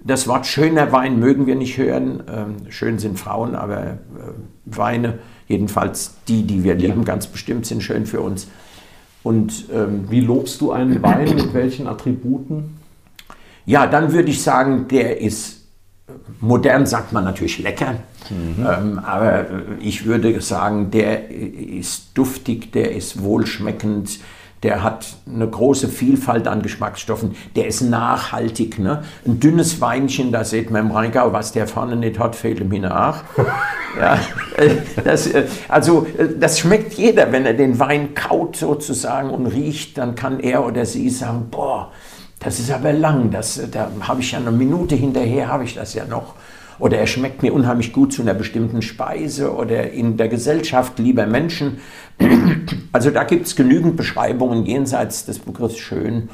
[0.00, 2.22] Das Wort schöner Wein mögen wir nicht hören.
[2.32, 3.96] Ähm, schön sind Frauen, aber äh,
[4.64, 5.18] Weine,
[5.48, 8.48] jedenfalls die, die wir lieben, ganz bestimmt sind schön für uns.
[9.22, 11.34] Und ähm, wie lobst du einen Wein?
[11.34, 12.78] Mit welchen Attributen?
[13.66, 15.58] Ja, dann würde ich sagen, der ist
[16.40, 17.96] modern, sagt man natürlich lecker.
[18.30, 18.66] Mhm.
[18.66, 19.46] Ähm, aber
[19.80, 24.20] ich würde sagen, der ist duftig, der ist wohlschmeckend,
[24.62, 28.78] der hat eine große Vielfalt an Geschmacksstoffen, der ist nachhaltig.
[28.78, 29.02] Ne?
[29.26, 32.68] Ein dünnes Weinchen, da sieht man im Rheingau, was der vorne nicht hat, fehlt ihm
[32.80, 33.24] nach.
[34.00, 34.18] ja,
[34.56, 34.70] äh,
[35.04, 39.96] das, äh, also äh, das schmeckt jeder, wenn er den Wein kaut sozusagen und riecht,
[39.98, 41.92] dann kann er oder sie sagen, boah,
[42.40, 45.94] das ist aber lang, das, da habe ich ja eine Minute hinterher, habe ich das
[45.94, 46.34] ja noch
[46.78, 51.26] oder er schmeckt mir unheimlich gut zu einer bestimmten Speise oder in der Gesellschaft lieber
[51.26, 51.78] Menschen.
[52.92, 56.28] Also da gibt es genügend Beschreibungen jenseits des Begriffs schön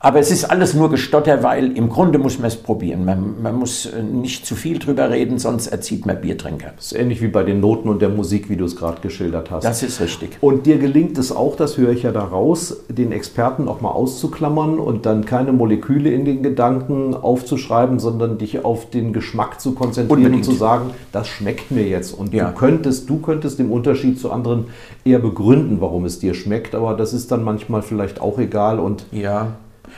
[0.00, 3.04] aber es ist alles nur Gestotter, weil im Grunde muss man es probieren.
[3.04, 6.70] Man, man, muss äh, nicht zu viel drüber reden, sonst erzieht man Biertrinker.
[6.76, 9.50] Das ist ähnlich wie bei den Noten und der Musik, wie du es gerade geschildert
[9.50, 9.64] hast.
[9.64, 10.38] Das ist richtig.
[10.40, 14.78] Und dir gelingt es auch, das höre ich ja daraus, den Experten auch mal auszuklammern
[14.78, 20.26] und dann keine Moleküle in den Gedanken aufzuschreiben, sondern dich auf den Geschmack zu konzentrieren
[20.26, 20.46] Unbedingt.
[20.46, 22.12] und zu sagen, das schmeckt mir jetzt.
[22.12, 22.50] Und ja.
[22.50, 24.66] du könntest, du könntest im Unterschied zu anderen
[25.04, 29.04] eher begründen, warum es dir schmeckt, aber das ist dann manchmal vielleicht auch egal und
[29.10, 29.56] ja.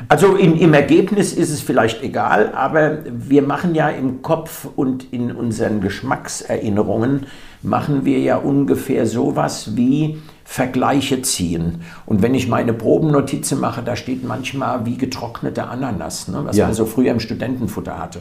[0.08, 5.12] Also in, im Ergebnis ist es vielleicht egal, aber wir machen ja im Kopf und
[5.12, 7.26] in unseren Geschmackserinnerungen,
[7.62, 11.82] machen wir ja ungefähr sowas wie Vergleiche ziehen.
[12.06, 16.66] Und wenn ich meine Probennotizen mache, da steht manchmal wie getrocknete Ananas, ne, was ja.
[16.66, 18.20] man so früher im Studentenfutter hatte.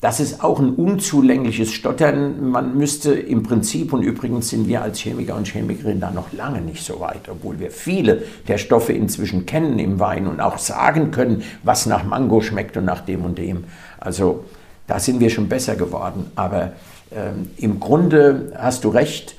[0.00, 2.50] Das ist auch ein unzulängliches Stottern.
[2.50, 6.60] Man müsste im Prinzip, und übrigens sind wir als Chemiker und Chemikerin da noch lange
[6.60, 11.10] nicht so weit, obwohl wir viele der Stoffe inzwischen kennen im Wein und auch sagen
[11.10, 13.64] können, was nach Mango schmeckt und nach dem und dem.
[13.98, 14.44] Also
[14.86, 16.30] da sind wir schon besser geworden.
[16.36, 16.72] Aber
[17.10, 19.34] ähm, im Grunde hast du recht,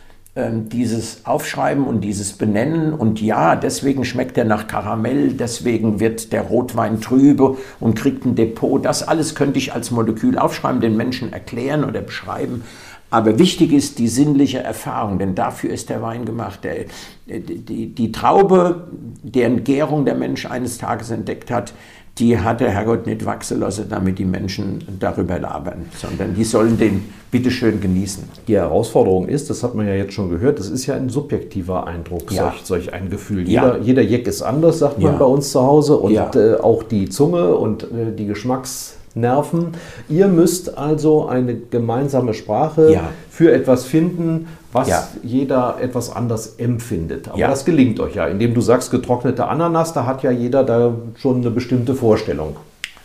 [0.52, 6.44] dieses Aufschreiben und dieses Benennen und ja, deswegen schmeckt er nach Karamell, deswegen wird der
[6.44, 8.84] Rotwein trübe und kriegt ein Depot.
[8.84, 12.64] Das alles könnte ich als Molekül aufschreiben, den Menschen erklären oder beschreiben.
[13.12, 16.64] Aber wichtig ist die sinnliche Erfahrung, denn dafür ist der Wein gemacht.
[16.64, 16.86] Der,
[17.26, 18.88] die, die, die Traube,
[19.24, 21.74] deren Gärung der Mensch eines Tages entdeckt hat,
[22.20, 26.78] die hat der Herrgott nicht wachsen lassen, damit die Menschen darüber labern, sondern die sollen
[26.78, 28.24] den bitteschön genießen.
[28.48, 31.88] Die Herausforderung ist, das hat man ja jetzt schon gehört, das ist ja ein subjektiver
[31.88, 32.52] Eindruck, ja.
[32.52, 33.48] solch, solch, ein Gefühl.
[33.48, 33.84] Jeder, ja.
[33.84, 35.18] jeder Jeck ist anders, sagt man ja.
[35.18, 39.74] bei uns zu Hause, und äh, auch die Zunge und äh, die Geschmacks Nerven.
[40.08, 43.02] Ihr müsst also eine gemeinsame Sprache Ja.
[43.30, 45.08] für etwas finden, was Ja.
[45.24, 47.28] jeder etwas anders empfindet.
[47.30, 47.48] Aber Ja.
[47.48, 51.38] das gelingt euch ja, indem du sagst, getrocknete Ananas, da hat ja jeder da schon
[51.38, 52.56] eine bestimmte Vorstellung.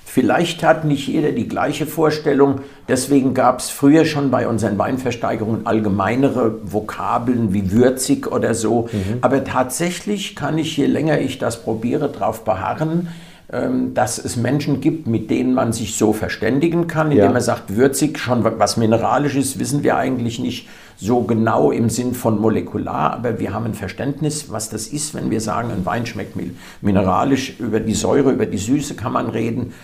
[0.05, 2.61] Vielleicht hat nicht jeder die gleiche Vorstellung.
[2.87, 8.89] Deswegen gab es früher schon bei unseren Weinversteigerungen allgemeinere Vokabeln wie würzig oder so.
[9.23, 13.09] Aber tatsächlich kann ich, je länger ich das probiere, darauf beharren,
[13.49, 17.32] dass es Menschen gibt, mit denen man sich so verständigen kann, indem Ja.
[17.32, 20.66] man sagt, würzig, schon was mineralisch ist, wissen wir eigentlich nicht
[20.97, 25.30] so genau im Sinn von molekular, aber wir haben ein Verständnis, was das ist, wenn
[25.30, 26.36] wir sagen, ein Wein schmeckt
[26.80, 29.74] mineralisch, über die Säure, über die Süße kann man reden.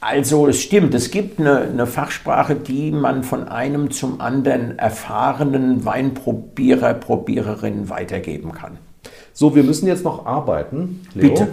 [0.00, 5.84] Also es stimmt, es gibt eine, eine Fachsprache, die man von einem zum anderen erfahrenen
[5.84, 8.78] Weinprobierer, Probiererin weitergeben kann.
[9.32, 11.06] So, wir müssen jetzt noch arbeiten.
[11.14, 11.30] Leo.
[11.30, 11.48] Bitte.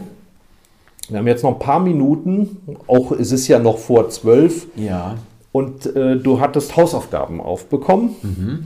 [1.10, 2.58] Wir haben jetzt noch ein paar Minuten,
[2.88, 4.68] auch es ist ja noch vor zwölf.
[4.76, 5.16] Ja.
[5.52, 8.66] Und äh, du hattest Hausaufgaben aufbekommen,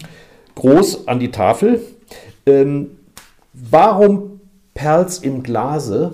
[0.56, 1.82] groß an die Tafel.
[2.46, 2.91] Ähm,
[3.54, 4.41] warum
[4.74, 6.12] perlt's im Glase,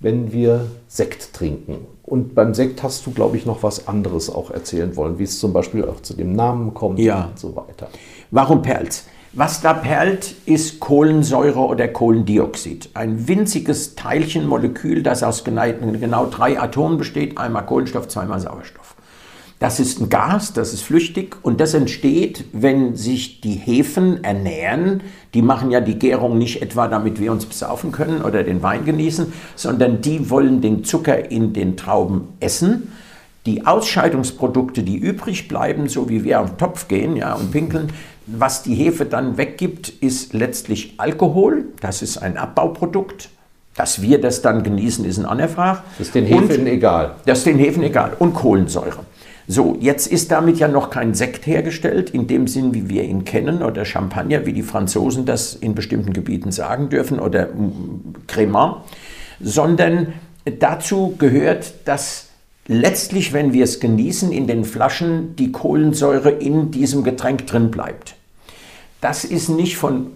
[0.00, 1.86] wenn wir Sekt trinken?
[2.02, 5.38] Und beim Sekt hast du, glaube ich, noch was anderes auch erzählen wollen, wie es
[5.40, 7.30] zum Beispiel auch zu dem Namen kommt Ja.
[7.30, 7.88] und so weiter.
[8.30, 9.06] Warum perlt's?
[9.32, 12.90] Was da perlt, ist Kohlensäure oder Kohlendioxid.
[12.92, 18.91] Ein winziges Teilchenmolekül, das aus genau drei Atomen besteht, einmal Kohlenstoff, zweimal Sauerstoff.
[19.62, 25.02] Das ist ein Gas, das ist flüchtig und das entsteht, wenn sich die Hefen ernähren.
[25.34, 28.84] Die machen ja die Gärung nicht etwa, damit wir uns besaufen können oder den Wein
[28.84, 32.90] genießen, sondern die wollen den Zucker in den Trauben essen.
[33.46, 37.92] Die Ausscheidungsprodukte, die übrig bleiben, so wie wir auf den Topf gehen ja, und pinkeln,
[38.26, 41.66] was die Hefe dann weggibt, ist letztlich Alkohol.
[41.80, 43.28] Das ist ein Abbauprodukt.
[43.76, 45.78] Dass wir das dann genießen, ist ein anderer Frage.
[45.98, 47.14] Das ist den Und- Hefen egal.
[47.26, 48.12] das ist den Hefen egal.
[48.18, 48.98] Und Kohlensäure.
[49.52, 53.26] So, jetzt ist damit ja noch kein Sekt hergestellt, in dem Sinn, wie wir ihn
[53.26, 58.76] kennen, oder Champagner, wie die Franzosen das in bestimmten Gebieten sagen dürfen, oder mm, Cremant,
[59.40, 60.14] sondern
[60.58, 62.28] dazu gehört, dass
[62.66, 68.14] letztlich, wenn wir es genießen, in den Flaschen die Kohlensäure in diesem Getränk drin bleibt.
[69.02, 70.12] Das ist nicht von,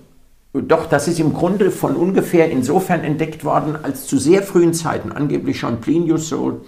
[0.55, 5.13] doch, das ist im Grunde von ungefähr insofern entdeckt worden, als zu sehr frühen Zeiten,
[5.13, 6.63] angeblich schon Plinius so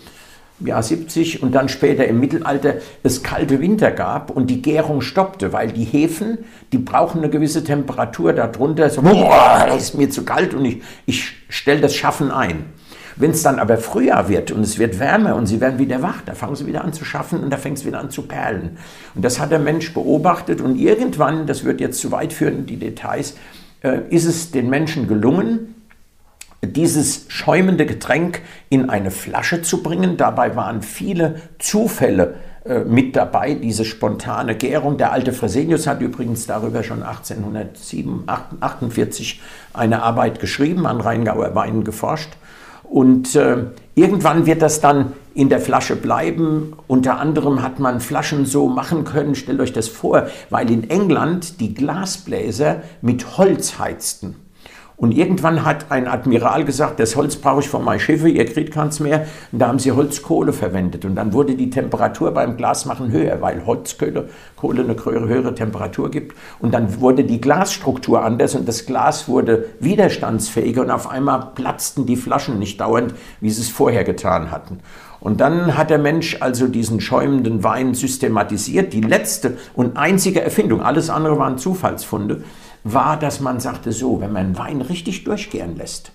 [0.61, 5.52] ja, 70 und dann später im Mittelalter es kalte Winter gab und die Gärung stoppte,
[5.52, 6.38] weil die Hefen,
[6.72, 11.32] die brauchen eine gewisse Temperatur darunter, so, boah, ist mir zu kalt und ich, ich
[11.48, 12.66] stelle das Schaffen ein.
[13.16, 16.22] Wenn es dann aber Frühjahr wird und es wird wärmer und sie werden wieder wach,
[16.24, 18.78] da fangen sie wieder an zu schaffen und da fängt es wieder an zu perlen.
[19.16, 22.76] Und das hat der Mensch beobachtet und irgendwann, das wird jetzt zu weit führen, die
[22.76, 23.36] Details,
[23.82, 25.74] äh, ist es den Menschen gelungen,
[26.64, 30.16] dieses schäumende Getränk in eine Flasche zu bringen.
[30.16, 32.34] Dabei waren viele Zufälle
[32.64, 34.98] äh, mit dabei, diese spontane Gärung.
[34.98, 39.40] Der alte Fresenius hat übrigens darüber schon 1848
[39.72, 42.30] eine Arbeit geschrieben, an Rheingauer Weinen geforscht.
[42.82, 43.59] Und äh,
[43.94, 46.72] irgendwann wird das dann in der Flasche bleiben.
[46.88, 51.61] Unter anderem hat man Flaschen so machen können, stellt euch das vor, weil in England
[51.61, 54.47] die Glasbläser mit Holz heizten.
[54.99, 58.74] Und irgendwann hat ein Admiral gesagt, das Holz brauche ich für meine Schiffe, ihr kriegt
[58.74, 59.26] keins mehr.
[59.53, 61.05] Und da haben sie Holzkohle verwendet.
[61.05, 66.11] Und dann wurde die Temperatur beim Glasmachen höher, weil Holzkohle Kohle eine höhere, höhere Temperatur
[66.11, 66.36] gibt.
[66.59, 72.05] Und dann wurde die Glasstruktur anders und das Glas wurde widerstandsfähiger und auf einmal platzten
[72.05, 74.80] die Flaschen nicht dauernd, wie sie es vorher getan hatten.
[75.20, 78.92] Und dann hat der Mensch also diesen schäumenden Wein systematisiert.
[78.92, 82.42] Die letzte und einzige Erfindung, alles andere waren Zufallsfunde,
[82.93, 86.12] war, dass man sagte, so, wenn man Wein richtig durchgären lässt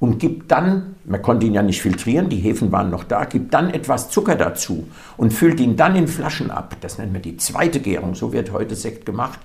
[0.00, 3.54] und gibt dann, man konnte ihn ja nicht filtrieren, die Hefen waren noch da, gibt
[3.54, 6.76] dann etwas Zucker dazu und füllt ihn dann in Flaschen ab.
[6.80, 9.40] Das nennt man die zweite Gärung, so wird heute Sekt gemacht.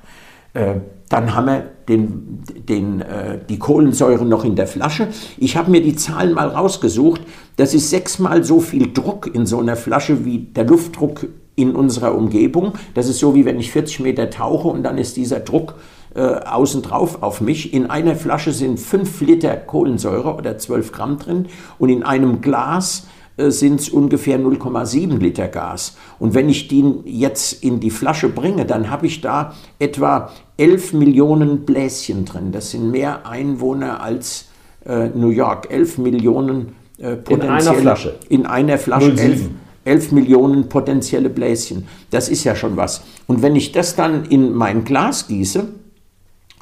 [0.54, 0.76] Äh,
[1.10, 5.08] dann haben wir den, den, äh, die Kohlensäure noch in der Flasche.
[5.38, 7.22] Ich habe mir die Zahlen mal rausgesucht.
[7.56, 12.16] Das ist sechsmal so viel Druck in so einer Flasche wie der Luftdruck in unserer
[12.16, 12.74] Umgebung.
[12.94, 15.76] Das ist so, wie wenn ich 40 Meter tauche und dann ist dieser Druck
[16.16, 17.74] äh, außen drauf auf mich.
[17.74, 21.46] In einer Flasche sind 5 Liter Kohlensäure oder 12 Gramm drin
[21.78, 23.08] und in einem Glas
[23.38, 25.96] äh, sind es ungefähr 0,7 Liter Gas.
[26.20, 30.94] Und wenn ich den jetzt in die Flasche bringe, dann habe ich da etwa 11
[30.94, 32.52] Millionen Bläschen drin.
[32.52, 34.50] Das sind mehr Einwohner als
[34.86, 35.72] äh, New York.
[35.72, 38.16] 11 Millionen äh, potenzielle- Flasche?
[38.28, 39.20] In einer Flasche 0,7.
[39.22, 39.42] 11,
[39.86, 41.88] 11 Millionen potenzielle Bläschen.
[42.12, 43.04] Das ist ja schon was.
[43.26, 45.68] Und wenn ich das dann in mein Glas gieße,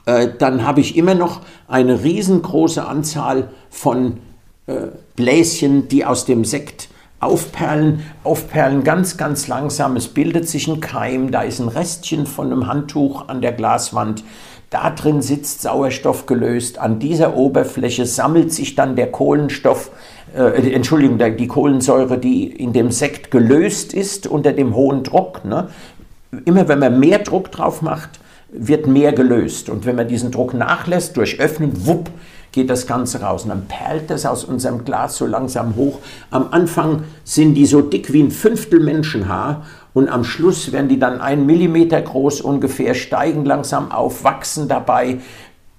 [0.07, 4.17] äh, dann habe ich immer noch eine riesengroße Anzahl von
[4.65, 4.87] äh,
[5.17, 6.87] Bläschen, die aus dem Sekt
[7.19, 9.97] aufperlen, aufperlen ganz, ganz langsam.
[9.97, 14.23] Es bildet sich ein Keim, da ist ein Restchen von einem Handtuch an der Glaswand.
[14.69, 16.77] Da drin sitzt Sauerstoff gelöst.
[16.77, 19.91] An dieser Oberfläche sammelt sich dann der Kohlenstoff,
[20.33, 25.43] äh, Entschuldigung, die Kohlensäure, die in dem Sekt gelöst ist unter dem hohen Druck.
[25.43, 25.67] Ne?
[26.45, 29.69] Immer wenn man mehr Druck drauf macht, wird mehr gelöst.
[29.69, 32.09] Und wenn man diesen Druck nachlässt, durch Öffnen, wupp,
[32.51, 33.43] geht das Ganze raus.
[33.43, 35.99] Und dann perlt das aus unserem Glas so langsam hoch.
[36.31, 40.99] Am Anfang sind die so dick wie ein Fünftel Menschenhaar und am Schluss werden die
[40.99, 45.17] dann einen Millimeter groß ungefähr, steigen langsam auf, wachsen dabei,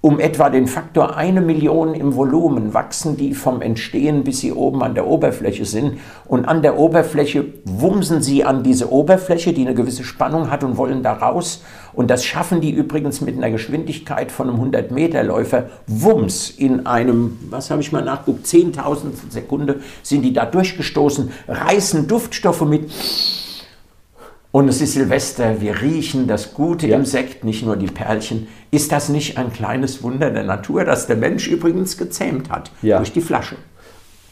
[0.01, 4.81] um etwa den Faktor eine Million im Volumen wachsen die vom Entstehen, bis sie oben
[4.81, 5.99] an der Oberfläche sind.
[6.25, 10.77] Und an der Oberfläche wumsen sie an diese Oberfläche, die eine gewisse Spannung hat und
[10.77, 11.63] wollen da raus.
[11.91, 15.65] Und das schaffen die übrigens mit einer Geschwindigkeit von einem 100-Meter-Läufer.
[15.87, 22.07] Wumms, in einem, was habe ich mal nachgeguckt, 10.000 Sekunde sind die da durchgestoßen, reißen
[22.07, 22.89] Duftstoffe mit
[24.51, 26.95] und es ist Silvester, wir riechen das Gute ja.
[26.95, 28.47] im Sekt, nicht nur die Perlchen.
[28.71, 32.97] Ist das nicht ein kleines Wunder der Natur, das der Mensch übrigens gezähmt hat ja.
[32.97, 33.55] durch die Flasche?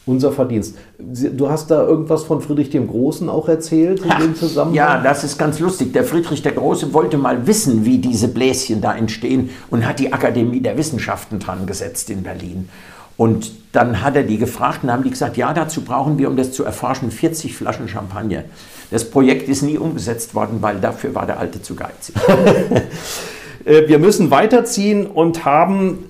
[0.06, 0.78] Unser Verdienst.
[0.98, 4.76] Du hast da irgendwas von Friedrich dem Großen auch erzählt in dem Zusammenhang?
[4.76, 5.92] Ja, das ist ganz lustig.
[5.92, 10.14] Der Friedrich der Große wollte mal wissen, wie diese Bläschen da entstehen und hat die
[10.14, 12.70] Akademie der Wissenschaften dran gesetzt in Berlin.
[13.18, 16.38] Und dann hat er die gefragt und haben die gesagt, ja, dazu brauchen wir, um
[16.38, 18.44] das zu erforschen, 40 Flaschen Champagner.
[18.92, 22.16] Das Projekt ist nie umgesetzt worden, weil dafür war der Alte zu geizig.
[23.68, 26.06] Äh, wir müssen weiterziehen und haben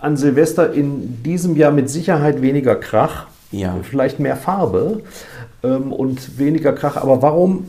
[0.00, 3.76] an Silvester in diesem Jahr mit Sicherheit weniger Krach, ja.
[3.82, 5.02] vielleicht mehr Farbe
[5.62, 6.96] ähm, und weniger Krach.
[6.96, 7.66] Aber warum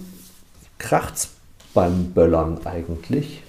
[0.78, 1.30] kracht es
[1.74, 3.44] beim Böllern eigentlich?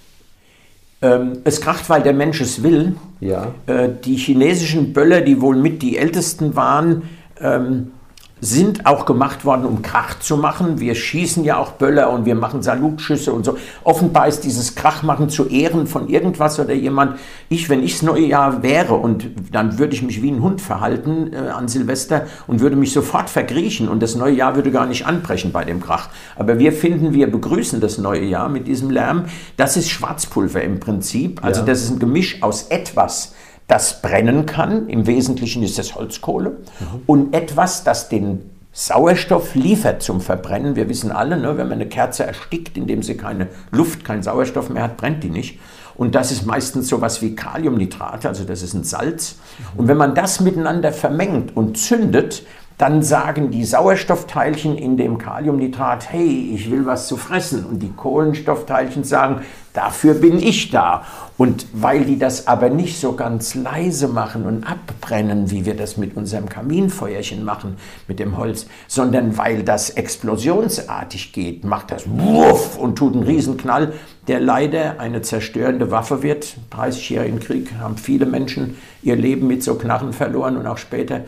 [1.03, 2.97] Ähm, es kracht, weil der Mensch es will.
[3.21, 3.55] Ja.
[3.67, 7.03] Äh, die chinesischen Böller, die wohl mit die ältesten waren,
[7.41, 7.93] ähm,
[8.41, 10.79] sind auch gemacht worden, um Krach zu machen.
[10.79, 13.57] Wir schießen ja auch Böller und wir machen Salutschüsse und so.
[13.83, 17.19] Offenbar ist dieses Krachmachen zu Ehren von irgendwas oder jemand.
[17.49, 20.61] Ich, wenn ich das neue Jahr wäre und dann würde ich mich wie ein Hund
[20.61, 24.87] verhalten äh, an Silvester und würde mich sofort verkriechen und das neue Jahr würde gar
[24.87, 26.11] nicht anbrechen bei dem Krach.
[26.37, 29.25] Aber wir finden, wir begrüßen das neue Jahr mit diesem Lärm.
[29.57, 31.43] Das ist Schwarzpulver im Prinzip.
[31.43, 31.67] Also ja.
[31.67, 33.33] das ist ein Gemisch aus etwas,
[33.69, 37.03] das brennen kann, im Wesentlichen ist es Holzkohle, mhm.
[37.07, 40.77] und etwas, das den Sauerstoff liefert zum Verbrennen.
[40.77, 44.69] Wir wissen alle, ne, wenn man eine Kerze erstickt, indem sie keine Luft, keinen Sauerstoff
[44.69, 45.59] mehr hat, brennt die nicht.
[45.95, 49.37] Und das ist meistens sowas wie Kaliumnitrat, also das ist ein Salz.
[49.79, 52.43] Und wenn man das miteinander vermengt und zündet,
[52.79, 57.65] dann sagen die Sauerstoffteilchen in dem Kaliumnitrat, hey, ich will was zu fressen.
[57.65, 59.41] Und die Kohlenstoffteilchen sagen,
[59.73, 61.05] dafür bin ich da.
[61.39, 65.97] Und weil die das aber nicht so ganz leise machen und abbrennen, wie wir das
[65.97, 72.77] mit unserem Kaminfeuerchen machen, mit dem Holz, sondern weil das explosionsartig geht, macht das Wuff
[72.77, 73.95] und tut einen Riesenknall,
[74.29, 76.57] der leider eine zerstörende Waffe wird.
[76.73, 81.23] 30-jährigen Krieg haben viele Menschen ihr Leben mit so Knarren verloren und auch später.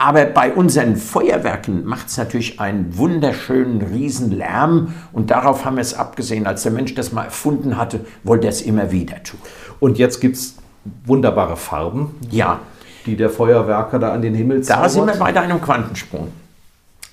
[0.00, 5.94] Aber bei unseren Feuerwerken macht es natürlich einen wunderschönen Riesenlärm und darauf haben wir es
[5.94, 6.46] abgesehen.
[6.46, 9.40] Als der Mensch das mal erfunden hatte, wollte er es immer wieder tun.
[9.80, 10.54] Und jetzt gibt es
[11.04, 12.60] wunderbare Farben, ja.
[13.06, 14.84] die der Feuerwerker da an den Himmel zaubert.
[14.84, 16.28] Da sind wir bei einem Quantensprung.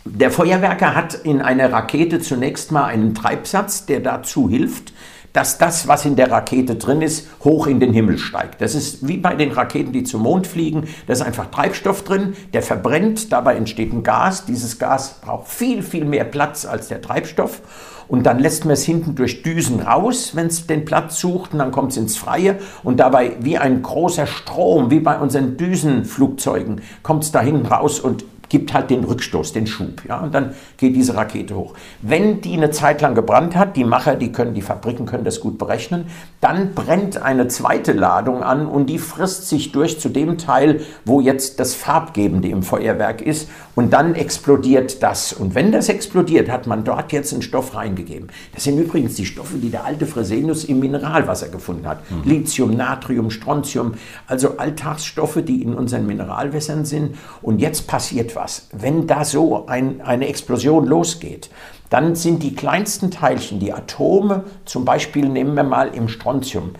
[0.06, 4.94] Der Feuerwerker hat in einer Rakete zunächst mal einen Treibsatz, der dazu hilft,
[5.36, 8.62] dass das, was in der Rakete drin ist, hoch in den Himmel steigt.
[8.62, 10.86] Das ist wie bei den Raketen, die zum Mond fliegen.
[11.08, 14.46] Da ist einfach Treibstoff drin, der verbrennt, dabei entsteht ein Gas.
[14.46, 17.62] Dieses Gas braucht viel, viel mehr Platz als der Treibstoff.
[18.08, 21.60] Und dann lässt man es hinten durch Düsen raus, wenn es den Platz sucht, und
[21.60, 22.60] dann kommt es ins Freie.
[22.84, 28.00] Und dabei wie ein großer Strom, wie bei unseren Düsenflugzeugen, kommt es da hinten raus
[28.00, 30.04] und gibt halt den Rückstoß, den Schub.
[30.08, 31.74] Ja, und dann geht diese Rakete hoch.
[32.02, 35.40] Wenn die eine Zeit lang gebrannt hat, die Macher, die können, die Fabriken können das
[35.40, 36.06] gut berechnen,
[36.42, 41.22] dann brennt eine zweite Ladung an und die frisst sich durch zu dem Teil, wo
[41.22, 45.34] jetzt das Farbgebende im Feuerwerk ist und dann explodiert das.
[45.34, 48.30] Und wenn das explodiert, hat man dort jetzt einen Stoff reingegeben.
[48.54, 52.00] Das sind übrigens die Stoffe, die der alte Fresenius im Mineralwasser gefunden hat.
[52.10, 52.30] Mhm.
[52.30, 53.94] Lithium, Natrium, Strontium,
[54.28, 57.18] also Alltagsstoffe, die in unseren Mineralwässern sind.
[57.42, 58.68] Und jetzt passiert etwas.
[58.72, 61.50] Wenn da so ein, eine Explosion losgeht,
[61.90, 66.72] dann sind die kleinsten Teilchen, die Atome, zum Beispiel nehmen wir mal im Strontium,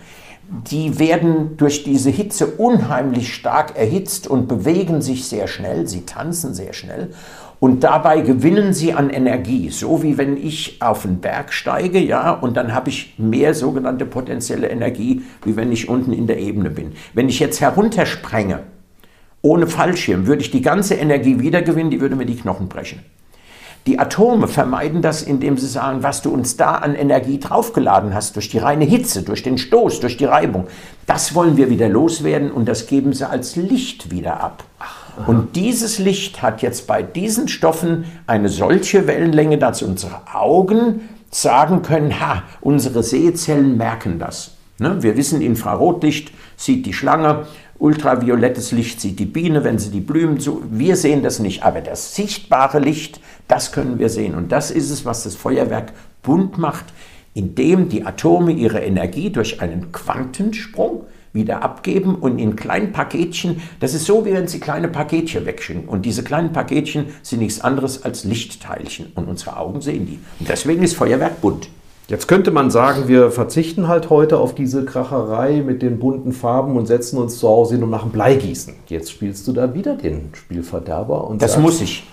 [0.48, 6.54] die werden durch diese Hitze unheimlich stark erhitzt und bewegen sich sehr schnell, sie tanzen
[6.54, 7.14] sehr schnell
[7.58, 12.30] und dabei gewinnen sie an Energie, so wie wenn ich auf einen Berg steige, ja,
[12.32, 16.70] und dann habe ich mehr sogenannte potenzielle Energie, wie wenn ich unten in der Ebene
[16.70, 16.92] bin.
[17.14, 18.60] Wenn ich jetzt heruntersprenge,
[19.46, 23.00] ohne Fallschirm würde ich die ganze Energie wiedergewinnen, die würde mir die Knochen brechen.
[23.86, 28.34] Die Atome vermeiden das, indem sie sagen, was du uns da an Energie draufgeladen hast,
[28.34, 30.66] durch die reine Hitze, durch den Stoß, durch die Reibung,
[31.06, 34.64] das wollen wir wieder loswerden und das geben sie als Licht wieder ab.
[35.28, 41.82] Und dieses Licht hat jetzt bei diesen Stoffen eine solche Wellenlänge, dass unsere Augen sagen
[41.82, 44.56] können, ha, unsere Sehzellen merken das.
[44.78, 45.02] Ne?
[45.02, 47.46] Wir wissen, Infrarotlicht sieht die Schlange,
[47.78, 50.62] ultraviolettes Licht sieht die Biene, wenn sie die Blumen so.
[50.70, 54.34] Wir sehen das nicht, aber das sichtbare Licht, das können wir sehen.
[54.34, 56.86] Und das ist es, was das Feuerwerk bunt macht,
[57.34, 61.04] indem die Atome ihre Energie durch einen Quantensprung
[61.36, 65.84] wieder abgeben und in kleinen Paketchen, das ist so, wie wenn Sie kleine Paketchen wegschicken.
[65.84, 69.12] Und diese kleinen Paketchen sind nichts anderes als Lichtteilchen.
[69.14, 70.18] Und unsere Augen sehen die.
[70.40, 71.68] Und deswegen ist Feuerwerk bunt.
[72.08, 76.76] Jetzt könnte man sagen, wir verzichten halt heute auf diese Kracherei mit den bunten Farben
[76.76, 78.74] und setzen uns zu Hause hin und machen Bleigießen.
[78.86, 82.06] Jetzt spielst du da wieder den Spielverderber und Das sagst, muss ich.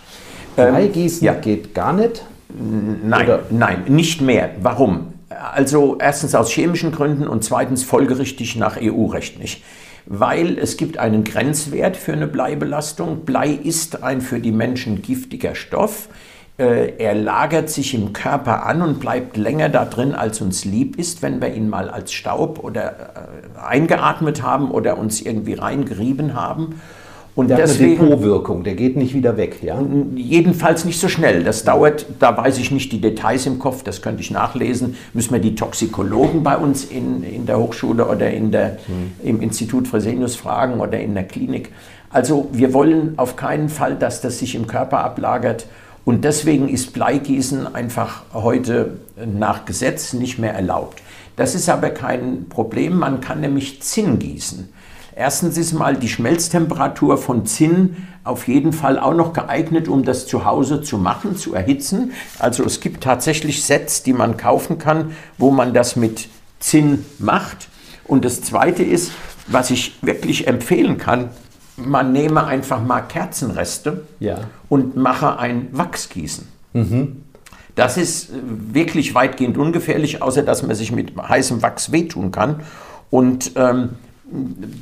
[0.55, 1.35] Bleigießen ja.
[1.35, 2.25] geht gar nicht.
[2.49, 4.49] Nein, Oder- nein, nicht mehr.
[4.63, 5.13] Warum?
[5.29, 9.63] Also erstens aus chemischen Gründen und zweitens folgerichtig nach EU-Recht nicht.
[10.07, 13.25] Weil es gibt einen Grenzwert für eine Bleibelastung.
[13.25, 16.09] Blei ist ein für die Menschen giftiger Stoff.
[16.57, 20.99] Äh, Er lagert sich im Körper an und bleibt länger da drin, als uns lieb
[20.99, 26.35] ist, wenn wir ihn mal als Staub oder äh, eingeatmet haben oder uns irgendwie reingerieben
[26.35, 26.79] haben.
[27.35, 29.63] Und Der deswegen, hat eine Depotwirkung, der geht nicht wieder weg.
[29.63, 29.81] Ja?
[30.13, 31.43] Jedenfalls nicht so schnell.
[31.43, 34.95] Das dauert, da weiß ich nicht die Details im Kopf, das könnte ich nachlesen.
[35.13, 38.77] Müssen wir die Toxikologen bei uns in, in der Hochschule oder in der,
[39.23, 41.71] im Institut Fresenius fragen oder in der Klinik.
[42.11, 45.65] Also wir wollen auf keinen Fall, dass das sich im Körper ablagert.
[46.05, 51.01] Und deswegen ist Bleigießen einfach heute nach Gesetz nicht mehr erlaubt.
[51.35, 52.97] Das ist aber kein Problem.
[52.97, 54.69] Man kann nämlich Zinn gießen.
[55.15, 60.25] Erstens ist mal die Schmelztemperatur von Zinn auf jeden Fall auch noch geeignet, um das
[60.27, 62.13] zu Hause zu machen, zu erhitzen.
[62.39, 66.29] Also es gibt tatsächlich Sets, die man kaufen kann, wo man das mit
[66.59, 67.67] Zinn macht.
[68.05, 69.11] Und das Zweite ist,
[69.47, 71.29] was ich wirklich empfehlen kann,
[71.77, 74.37] man nehme einfach mal Kerzenreste Ja.
[74.69, 76.47] und mache ein Wachsgießen.
[77.75, 78.33] Das ist äh,
[78.73, 82.61] wirklich weitgehend ungefährlich, außer dass man sich mit heißem Wachs wehtun kann.
[83.09, 83.89] Und ähm,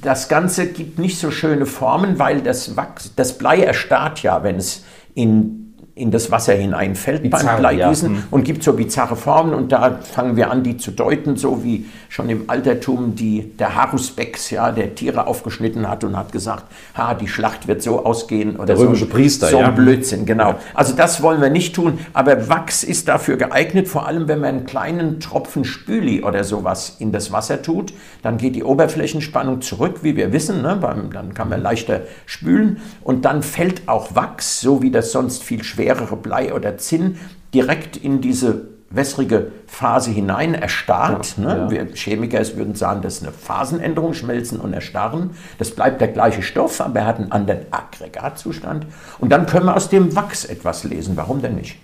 [0.02, 4.56] das Ganze gibt nicht so schöne Formen, weil das Wachs, das Blei erstarrt ja, wenn
[4.56, 4.84] es
[5.14, 5.61] in,
[5.94, 8.18] in das Wasser hineinfällt Bizarr, beim Bleigießen ja.
[8.18, 8.24] Hm.
[8.32, 11.86] und gibt so bizarre Formen und da fangen wir an, die zu deuten, so wie
[12.08, 16.64] schon im Altertum die, der Haruspex, ja, der Tiere aufgeschnitten hat und hat gesagt,
[16.96, 19.68] ha, die Schlacht wird so ausgehen oder Der römische so, Priester, so ja.
[19.68, 20.56] ein Blödsinn, genau.
[20.74, 24.50] Also das wollen wir nicht tun, aber Wachs ist dafür geeignet, vor allem wenn man
[24.50, 30.00] einen kleinen Tropfen Spüli oder sowas in das Wasser tut, dann geht die Oberflächenspannung zurück,
[30.04, 30.78] wie wir wissen, ne?
[30.80, 35.44] Beim, dann kann man leichter spülen und dann fällt auch Wachs, so wie das sonst
[35.44, 37.18] viel schwerere Blei oder Zinn,
[37.54, 41.36] direkt in diese wässrige Phase hinein, erstarrt.
[41.38, 41.58] Ja, ne?
[41.58, 41.72] ja.
[41.72, 45.32] Wir Chemiker würden sagen, das ist eine Phasenänderung, schmelzen und erstarren.
[45.58, 48.86] Das bleibt der gleiche Stoff, aber er hat einen anderen Aggregatzustand.
[49.20, 51.16] Und dann können wir aus dem Wachs etwas lesen.
[51.16, 51.78] Warum denn nicht?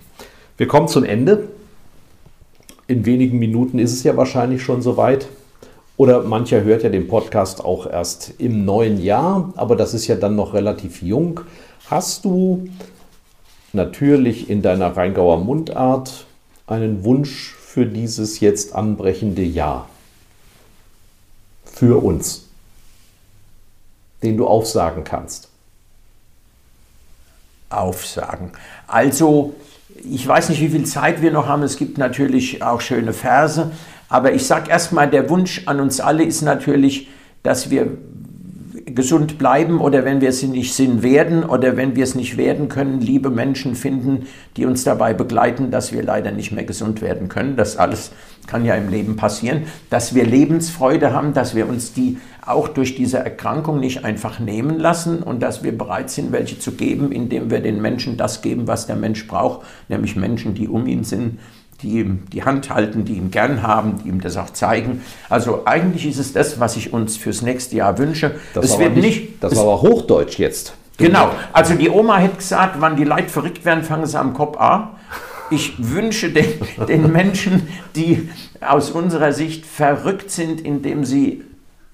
[0.58, 1.48] Wir kommen zum Ende.
[2.86, 5.28] In wenigen Minuten ist es ja wahrscheinlich schon soweit.
[5.96, 10.14] Oder mancher hört ja den Podcast auch erst im neuen Jahr, aber das ist ja
[10.14, 11.40] dann noch relativ jung.
[11.90, 12.68] Hast du
[13.72, 16.26] natürlich in deiner Rheingauer Mundart
[16.66, 19.88] einen Wunsch für dieses jetzt anbrechende Jahr?
[21.64, 22.46] Für uns,
[24.22, 25.48] den du aufsagen kannst.
[27.70, 28.52] Aufsagen.
[28.86, 29.54] Also,
[30.04, 31.62] ich weiß nicht, wie viel Zeit wir noch haben.
[31.62, 33.70] Es gibt natürlich auch schöne Verse.
[34.08, 37.08] Aber ich sage erstmal, der Wunsch an uns alle ist natürlich,
[37.42, 37.96] dass wir
[38.94, 42.68] gesund bleiben oder wenn wir es nicht sind, werden oder wenn wir es nicht werden
[42.68, 44.26] können, liebe Menschen finden,
[44.56, 47.56] die uns dabei begleiten, dass wir leider nicht mehr gesund werden können.
[47.56, 48.12] Das alles
[48.46, 49.64] kann ja im Leben passieren.
[49.90, 54.78] Dass wir Lebensfreude haben, dass wir uns die auch durch diese Erkrankung nicht einfach nehmen
[54.78, 58.66] lassen und dass wir bereit sind, welche zu geben, indem wir den Menschen das geben,
[58.66, 61.38] was der Mensch braucht, nämlich Menschen, die um ihn sind,
[61.82, 65.02] die ihm die Hand halten, die ihn gern haben, die ihm das auch zeigen.
[65.28, 68.32] Also eigentlich ist es das, was ich uns fürs nächste Jahr wünsche.
[68.54, 70.74] Das es war wird aber nicht, das war aber Hochdeutsch jetzt.
[70.96, 71.30] Genau.
[71.52, 74.88] Also die Oma hätte gesagt, wann die Leute verrückt werden, fangen sie am Kopf an.
[75.50, 76.46] Ich wünsche den,
[76.88, 78.28] den Menschen, die
[78.60, 81.44] aus unserer Sicht verrückt sind, indem sie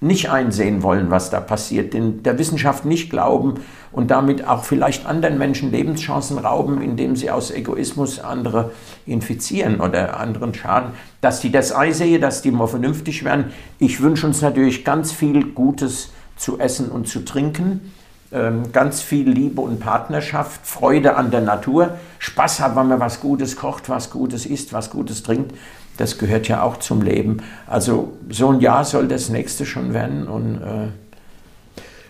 [0.01, 3.55] nicht einsehen wollen, was da passiert, den, der Wissenschaft nicht glauben
[3.91, 8.71] und damit auch vielleicht anderen Menschen Lebenschancen rauben, indem sie aus Egoismus andere
[9.05, 10.91] infizieren oder anderen schaden,
[11.21, 13.45] dass die das einsehe, dass die mal vernünftig werden.
[13.79, 17.93] Ich wünsche uns natürlich ganz viel Gutes zu essen und zu trinken
[18.35, 23.21] ähm, ganz viel Liebe und Partnerschaft, Freude an der Natur, Spaß hat, wenn man was
[23.21, 25.55] Gutes kocht, was Gutes isst, was Gutes trinkt.
[25.97, 27.43] Das gehört ja auch zum Leben.
[27.67, 30.27] Also so ein Jahr soll das nächste schon werden.
[30.27, 30.87] Und, äh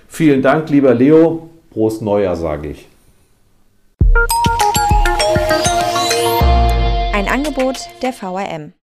[0.08, 1.50] Vielen Dank, lieber Leo.
[1.72, 2.88] Prost Neujahr, sage ich.
[7.14, 8.76] Ein Angebot der VRM.